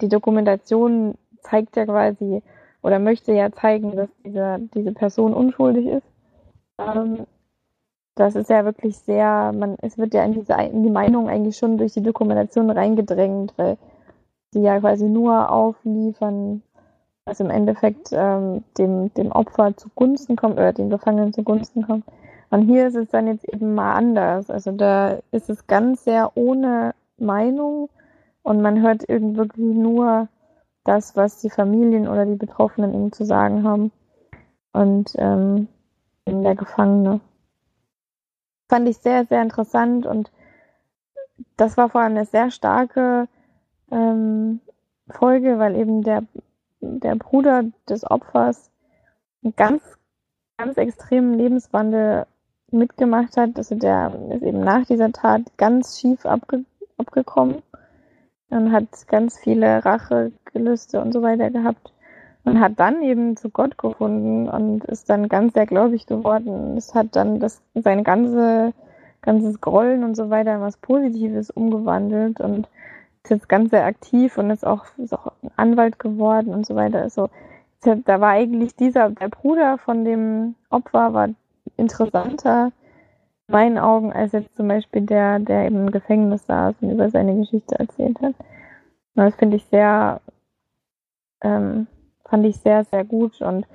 die 0.01 0.07
Dokumentation 0.07 1.15
zeigt 1.41 1.75
ja 1.75 1.85
quasi 1.85 2.41
oder 2.81 2.99
möchte 2.99 3.33
ja 3.33 3.51
zeigen, 3.51 3.95
dass 3.95 4.09
diese, 4.23 4.59
diese 4.73 4.93
Person 4.93 5.33
unschuldig 5.33 5.85
ist. 5.87 6.07
Ähm, 6.79 7.27
das 8.19 8.35
ist 8.35 8.49
ja 8.49 8.65
wirklich 8.65 8.97
sehr, 8.97 9.53
man, 9.53 9.77
es 9.81 9.97
wird 9.97 10.13
ja 10.13 10.23
in, 10.25 10.33
diese, 10.33 10.53
in 10.53 10.83
die 10.83 10.89
Meinung 10.89 11.29
eigentlich 11.29 11.57
schon 11.57 11.77
durch 11.77 11.93
die 11.93 12.03
Dokumentation 12.03 12.69
reingedrängt, 12.69 13.53
weil 13.55 13.77
sie 14.51 14.61
ja 14.61 14.79
quasi 14.79 15.07
nur 15.07 15.49
aufliefern, 15.49 16.61
was 17.25 17.39
im 17.39 17.49
Endeffekt 17.49 18.09
ähm, 18.11 18.63
dem, 18.77 19.13
dem 19.13 19.31
Opfer 19.31 19.77
zugunsten 19.77 20.35
kommt 20.35 20.55
oder 20.55 20.73
dem 20.73 20.89
Gefangenen 20.89 21.31
zugunsten 21.31 21.85
kommt. 21.85 22.03
Und 22.49 22.63
hier 22.63 22.87
ist 22.87 22.95
es 22.95 23.09
dann 23.09 23.27
jetzt 23.27 23.47
eben 23.47 23.73
mal 23.73 23.93
anders. 23.93 24.49
Also 24.49 24.71
da 24.71 25.19
ist 25.31 25.49
es 25.49 25.67
ganz 25.67 26.03
sehr 26.03 26.35
ohne 26.35 26.95
Meinung 27.17 27.89
und 28.43 28.61
man 28.61 28.81
hört 28.81 29.09
eben 29.09 29.37
wirklich 29.37 29.75
nur 29.75 30.27
das, 30.83 31.15
was 31.15 31.39
die 31.39 31.49
Familien 31.49 32.07
oder 32.07 32.25
die 32.25 32.35
Betroffenen 32.35 32.93
ihm 32.93 33.11
zu 33.13 33.23
sagen 33.23 33.63
haben. 33.63 33.91
Und 34.73 35.11
ähm, 35.15 35.67
der 36.25 36.55
Gefangene. 36.55 37.21
Fand 38.69 38.87
ich 38.87 38.97
sehr, 38.99 39.25
sehr 39.25 39.41
interessant 39.41 40.05
und 40.05 40.31
das 41.57 41.75
war 41.75 41.89
vor 41.89 42.01
allem 42.01 42.15
eine 42.15 42.25
sehr 42.25 42.51
starke 42.51 43.27
ähm, 43.91 44.61
Folge, 45.09 45.57
weil 45.57 45.75
eben 45.75 46.03
der, 46.03 46.23
der 46.79 47.15
Bruder 47.15 47.63
des 47.89 48.09
Opfers 48.09 48.71
einen 49.43 49.55
ganz, 49.55 49.81
ganz 50.57 50.77
extremen 50.77 51.33
Lebenswandel 51.33 52.27
mitgemacht 52.71 53.37
hat. 53.37 53.57
Also 53.57 53.75
der 53.75 54.13
ist 54.31 54.43
eben 54.43 54.59
nach 54.59 54.85
dieser 54.85 55.11
Tat 55.11 55.41
ganz 55.57 55.99
schief 55.99 56.25
abge 56.25 56.63
abgekommen 56.97 57.63
und 58.49 58.71
hat 58.71 59.07
ganz 59.07 59.39
viele 59.39 59.83
Rachegelüste 59.83 61.01
und 61.01 61.13
so 61.13 61.21
weiter 61.21 61.49
gehabt 61.49 61.93
und 62.49 62.59
hat 62.59 62.73
dann 62.79 63.01
eben 63.01 63.37
zu 63.37 63.49
Gott 63.49 63.77
gefunden 63.77 64.49
und 64.49 64.85
ist 64.85 65.09
dann 65.09 65.29
ganz 65.29 65.53
sehr 65.53 65.65
gläubig 65.65 66.05
geworden. 66.05 66.77
Es 66.77 66.93
hat 66.93 67.15
dann 67.15 67.39
das 67.39 67.61
sein 67.73 68.03
ganze 68.03 68.73
ganzes 69.21 69.59
Grollen 69.61 70.03
und 70.03 70.15
so 70.15 70.29
weiter 70.29 70.55
in 70.55 70.61
was 70.61 70.77
Positives 70.77 71.49
umgewandelt 71.51 72.39
und 72.39 72.69
ist 73.23 73.31
jetzt 73.31 73.49
ganz 73.49 73.69
sehr 73.71 73.85
aktiv 73.85 74.37
und 74.37 74.49
ist 74.49 74.65
auch, 74.65 74.85
ist 74.97 75.13
auch 75.13 75.33
Anwalt 75.55 75.99
geworden 75.99 76.53
und 76.53 76.65
so 76.65 76.75
weiter. 76.75 77.01
Also 77.01 77.29
da 77.81 78.21
war 78.21 78.31
eigentlich 78.31 78.75
dieser, 78.75 79.09
der 79.09 79.29
Bruder 79.29 79.77
von 79.77 80.05
dem 80.05 80.55
Opfer 80.69 81.13
war 81.13 81.29
interessanter 81.77 82.71
in 83.47 83.53
meinen 83.53 83.77
Augen 83.77 84.11
als 84.13 84.31
jetzt 84.33 84.55
zum 84.55 84.67
Beispiel 84.67 85.01
der, 85.01 85.39
der 85.39 85.65
eben 85.65 85.87
im 85.87 85.91
Gefängnis 85.91 86.45
saß 86.45 86.75
und 86.81 86.91
über 86.91 87.09
seine 87.09 87.35
Geschichte 87.35 87.77
erzählt 87.77 88.19
hat. 88.21 88.35
Und 89.15 89.25
das 89.25 89.35
finde 89.35 89.57
ich 89.57 89.65
sehr, 89.65 90.21
ähm, 91.41 91.87
fand 92.29 92.45
ich 92.45 92.57
sehr, 92.57 92.83
sehr 92.85 93.03
gut 93.03 93.41
und 93.41 93.65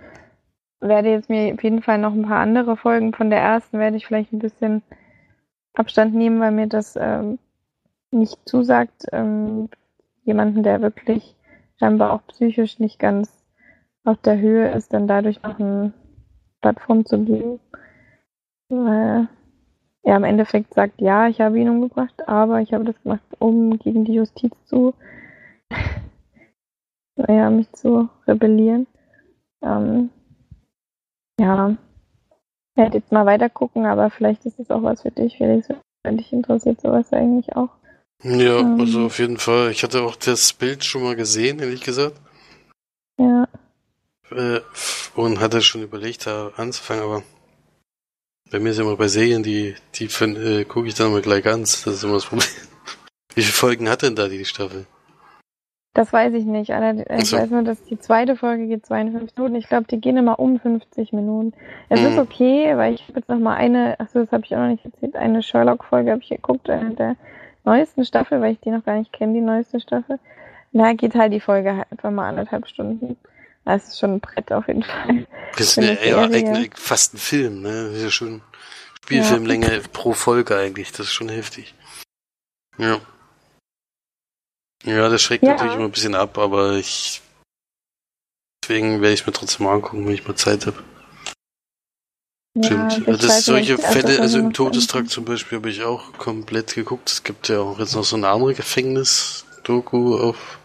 werde 0.80 1.10
jetzt 1.10 1.30
mir 1.30 1.54
auf 1.54 1.62
jeden 1.62 1.82
Fall 1.82 1.98
noch 1.98 2.12
ein 2.12 2.26
paar 2.26 2.40
andere 2.40 2.76
Folgen 2.76 3.14
von 3.14 3.30
der 3.30 3.40
ersten 3.40 3.78
werde 3.78 3.96
ich 3.96 4.06
vielleicht 4.06 4.32
ein 4.32 4.38
bisschen 4.38 4.82
Abstand 5.74 6.14
nehmen, 6.14 6.40
weil 6.40 6.52
mir 6.52 6.68
das 6.68 6.96
ähm, 6.96 7.38
nicht 8.10 8.38
zusagt. 8.44 9.06
Ähm, 9.12 9.68
jemanden, 10.24 10.62
der 10.62 10.80
wirklich 10.80 11.36
scheinbar 11.78 12.12
auch 12.12 12.26
psychisch 12.28 12.78
nicht 12.78 12.98
ganz 12.98 13.44
auf 14.04 14.18
der 14.18 14.38
Höhe 14.38 14.70
ist, 14.70 14.92
dann 14.92 15.06
dadurch 15.06 15.42
noch 15.42 15.58
eine 15.58 15.92
Plattform 16.60 17.04
zu 17.04 17.18
geben. 17.24 17.60
Weil 18.68 19.28
er 20.02 20.16
im 20.16 20.24
Endeffekt 20.24 20.74
sagt, 20.74 21.00
ja, 21.00 21.28
ich 21.28 21.40
habe 21.40 21.58
ihn 21.58 21.68
umgebracht, 21.68 22.28
aber 22.28 22.60
ich 22.60 22.72
habe 22.72 22.84
das 22.84 23.00
gemacht, 23.02 23.24
um 23.38 23.78
gegen 23.78 24.04
die 24.04 24.14
Justiz 24.14 24.52
zu, 24.66 24.94
naja, 27.16 27.50
mich 27.50 27.70
zu 27.72 28.08
rebellieren. 28.26 28.86
Ähm, 29.62 30.10
ja, 31.40 31.70
ich 31.70 32.76
werde 32.76 32.98
jetzt 32.98 33.12
mal 33.12 33.26
weiter 33.26 33.48
gucken, 33.48 33.86
aber 33.86 34.10
vielleicht 34.10 34.44
ist 34.46 34.58
das 34.58 34.70
auch 34.70 34.82
was 34.82 35.02
für 35.02 35.10
dich, 35.10 35.36
Felix, 35.36 35.68
wenn 36.02 36.16
dich 36.16 36.32
interessiert 36.32 36.80
sowas 36.80 37.12
eigentlich 37.12 37.54
auch. 37.56 37.70
Ja, 38.22 38.60
ähm, 38.60 38.80
also 38.80 39.06
auf 39.06 39.18
jeden 39.18 39.38
Fall. 39.38 39.70
Ich 39.70 39.82
hatte 39.82 40.02
auch 40.02 40.16
das 40.16 40.52
Bild 40.52 40.84
schon 40.84 41.02
mal 41.02 41.16
gesehen, 41.16 41.58
ehrlich 41.58 41.82
gesagt. 41.82 42.20
Ja. 43.18 43.48
Äh, 44.30 44.60
und 45.14 45.40
hatte 45.40 45.62
schon 45.62 45.82
überlegt, 45.82 46.26
da 46.26 46.50
anzufangen, 46.56 47.04
aber 47.04 47.22
bei 48.50 48.58
mir 48.58 48.70
ist 48.70 48.78
immer 48.78 48.96
bei 48.96 49.08
Serien, 49.08 49.42
die, 49.42 49.74
die 49.94 50.04
äh, 50.04 50.64
gucke 50.64 50.88
ich 50.88 50.94
dann 50.94 51.08
immer 51.08 51.20
gleich 51.20 51.44
ganz. 51.44 51.82
Das 51.84 51.94
ist 51.94 52.04
immer 52.04 52.14
das 52.14 52.26
Problem. 52.26 52.48
Wie 53.34 53.42
viele 53.42 53.52
Folgen 53.52 53.88
hat 53.88 54.02
denn 54.02 54.16
da 54.16 54.28
die 54.28 54.44
Staffel? 54.44 54.86
Das 55.94 56.12
weiß 56.12 56.34
ich 56.34 56.44
nicht. 56.44 56.70
Ich 56.70 57.32
weiß 57.32 57.50
nur, 57.50 57.62
dass 57.62 57.82
die 57.84 57.98
zweite 57.98 58.34
Folge 58.34 58.66
geht 58.66 58.84
52 58.84 59.36
Minuten. 59.36 59.54
Ich 59.54 59.68
glaube, 59.68 59.86
die 59.88 60.00
gehen 60.00 60.16
immer 60.16 60.40
um 60.40 60.58
50 60.58 61.12
Minuten. 61.12 61.54
Es 61.88 62.00
mhm. 62.00 62.06
ist 62.08 62.18
okay, 62.18 62.76
weil 62.76 62.94
ich 62.94 63.02
habe 63.08 63.20
jetzt 63.20 63.28
noch 63.28 63.38
mal 63.38 63.54
eine, 63.54 63.98
achso, 64.00 64.18
das 64.18 64.32
habe 64.32 64.42
ich 64.44 64.54
auch 64.54 64.60
noch 64.60 64.68
nicht 64.68 64.84
erzählt, 64.84 65.14
eine 65.14 65.42
Sherlock-Folge 65.42 66.10
habe 66.10 66.20
ich 66.20 66.30
geguckt, 66.30 66.68
eine 66.68 66.90
der 66.90 67.16
neuesten 67.62 68.04
Staffel, 68.04 68.40
weil 68.40 68.52
ich 68.52 68.60
die 68.60 68.70
noch 68.70 68.84
gar 68.84 68.98
nicht 68.98 69.12
kenne, 69.12 69.34
die 69.34 69.40
neueste 69.40 69.78
Staffel. 69.78 70.18
Da 70.72 70.92
geht 70.94 71.14
halt 71.14 71.32
die 71.32 71.40
Folge 71.40 71.76
halt 71.76 71.86
etwa 71.92 72.10
mal 72.10 72.28
anderthalb 72.28 72.66
Stunden. 72.66 73.16
Das 73.64 73.88
ist 73.88 74.00
schon 74.00 74.14
ein 74.14 74.20
Brett 74.20 74.50
auf 74.50 74.66
jeden 74.66 74.82
Fall. 74.82 75.26
Das 75.56 75.68
ist 75.68 75.78
eine, 75.78 75.96
ja, 76.04 76.18
eigentlich 76.18 76.72
fast 76.74 77.14
ein 77.14 77.18
Film, 77.18 77.62
ne? 77.62 77.84
Das 77.84 77.98
ist 77.98 78.02
ja 78.02 78.10
schon 78.10 78.42
Spielfilmlänge 79.04 79.72
ja. 79.72 79.80
pro 79.92 80.12
Folge 80.12 80.56
eigentlich. 80.56 80.90
Das 80.90 81.06
ist 81.06 81.12
schon 81.12 81.28
heftig. 81.28 81.74
Ja. 82.76 83.00
Ja, 84.84 85.08
das 85.08 85.22
schreckt 85.22 85.44
ja. 85.44 85.50
natürlich 85.50 85.74
immer 85.74 85.84
ein 85.84 85.92
bisschen 85.92 86.14
ab, 86.14 86.38
aber 86.38 86.74
ich. 86.74 87.22
Deswegen 88.62 89.00
werde 89.00 89.14
ich 89.14 89.20
es 89.20 89.26
mir 89.26 89.32
trotzdem 89.32 89.66
mal 89.66 89.74
angucken, 89.74 90.06
wenn 90.06 90.14
ich 90.14 90.26
mal 90.26 90.36
Zeit 90.36 90.66
habe. 90.66 90.82
Ja, 92.56 92.90
Stimmt. 92.90 93.08
Das 93.08 93.24
ist 93.24 93.44
solche 93.44 93.78
Fälle, 93.78 94.20
also 94.20 94.38
im 94.38 94.52
Todestrakt 94.52 95.10
zum 95.10 95.24
Beispiel 95.24 95.58
habe 95.58 95.70
ich 95.70 95.82
auch 95.82 96.12
komplett 96.12 96.74
geguckt. 96.74 97.10
Es 97.10 97.22
gibt 97.24 97.48
ja 97.48 97.60
auch 97.60 97.78
jetzt 97.78 97.94
noch 97.94 98.04
so 98.04 98.16
eine 98.16 98.28
andere 98.28 98.54
Gefängnis-Doku 98.54 100.16
auf, 100.18 100.58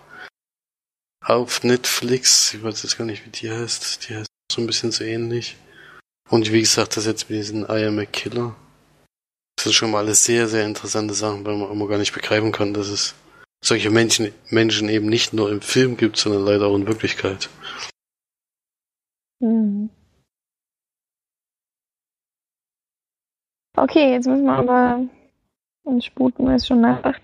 auf 1.26 1.64
Netflix. 1.64 2.54
Ich 2.54 2.64
weiß 2.64 2.84
jetzt 2.84 2.98
gar 2.98 3.06
nicht, 3.06 3.26
wie 3.26 3.32
die 3.32 3.50
heißt. 3.50 4.08
Die 4.08 4.16
heißt 4.16 4.30
so 4.52 4.62
ein 4.62 4.68
bisschen 4.68 4.92
so 4.92 5.04
ähnlich. 5.04 5.58
Und 6.30 6.52
wie 6.52 6.62
gesagt, 6.62 6.96
das 6.96 7.06
jetzt 7.06 7.30
mit 7.30 7.40
diesen 7.40 7.64
I 7.64 7.86
am 7.86 8.00
a 8.00 8.06
Killer. 8.06 8.56
Das 9.56 9.64
sind 9.64 9.74
schon 9.74 9.92
mal 9.92 10.00
alles 10.00 10.24
sehr, 10.24 10.48
sehr 10.48 10.66
interessante 10.66 11.14
Sachen, 11.14 11.44
weil 11.44 11.58
man 11.58 11.72
immer 11.72 11.88
gar 11.88 11.98
nicht 11.98 12.14
begreifen 12.14 12.52
kann, 12.52 12.74
dass 12.74 12.88
es 12.88 13.16
solche 13.64 13.90
Menschen, 13.90 14.34
Menschen 14.50 14.90
eben 14.90 15.08
nicht 15.08 15.34
nur 15.34 15.52
im 15.52 15.62
Film 15.62 15.98
gibt, 15.98 16.18
sondern 16.18 16.46
leider 16.46 16.68
auch 16.68 16.76
in 16.76 16.88
Wirklichkeit. 16.88 17.50
Mhm. 19.40 19.90
Okay, 23.78 24.12
jetzt 24.12 24.28
müssen 24.28 24.46
wir 24.46 24.54
aber 24.54 25.06
uns 25.84 26.06
sputen, 26.06 26.46
weil 26.46 26.56
es 26.56 26.68
schon 26.68 26.82
nach 26.82 27.04
acht. 27.04 27.22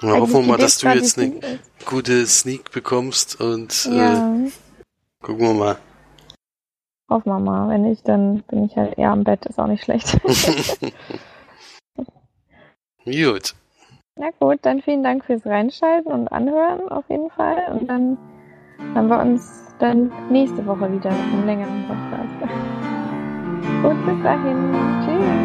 Na, 0.00 0.12
hoffen 0.12 0.32
wir 0.32 0.42
mal, 0.42 0.58
dass 0.58 0.78
du 0.78 0.88
jetzt 0.88 1.18
eine 1.18 1.60
gute 1.84 2.26
Sneak 2.26 2.72
bekommst 2.72 3.40
und 3.40 3.84
ja. 3.84 4.34
äh, 4.34 4.50
gucken 5.22 5.46
wir 5.46 5.54
mal. 5.54 5.78
Hoffen 7.08 7.28
wir 7.28 7.38
mal. 7.38 7.68
Wenn 7.68 7.82
nicht, 7.82 8.08
dann 8.08 8.42
bin 8.44 8.64
ich 8.64 8.74
halt 8.76 8.96
eher 8.98 9.10
am 9.10 9.22
Bett, 9.22 9.44
ist 9.46 9.58
auch 9.58 9.66
nicht 9.66 9.84
schlecht. 9.84 10.18
gut. 13.04 13.54
Na 14.16 14.28
gut, 14.38 14.58
dann 14.62 14.82
vielen 14.82 15.02
Dank 15.02 15.24
fürs 15.24 15.46
Reinschalten 15.46 16.12
und 16.12 16.28
Anhören 16.28 16.88
auf 16.90 17.08
jeden 17.08 17.30
Fall. 17.30 17.72
Und 17.72 17.88
dann 17.88 18.18
haben 18.94 19.08
wir 19.08 19.20
uns 19.20 19.74
dann 19.78 20.12
nächste 20.30 20.66
Woche 20.66 20.92
wieder 20.92 21.10
mit 21.10 21.32
einem 21.32 21.46
längeren 21.46 21.86
Podcast. 21.86 22.52
Gut, 23.82 24.06
bis 24.06 24.22
dahin. 24.22 24.74
Tschüss. 25.04 25.41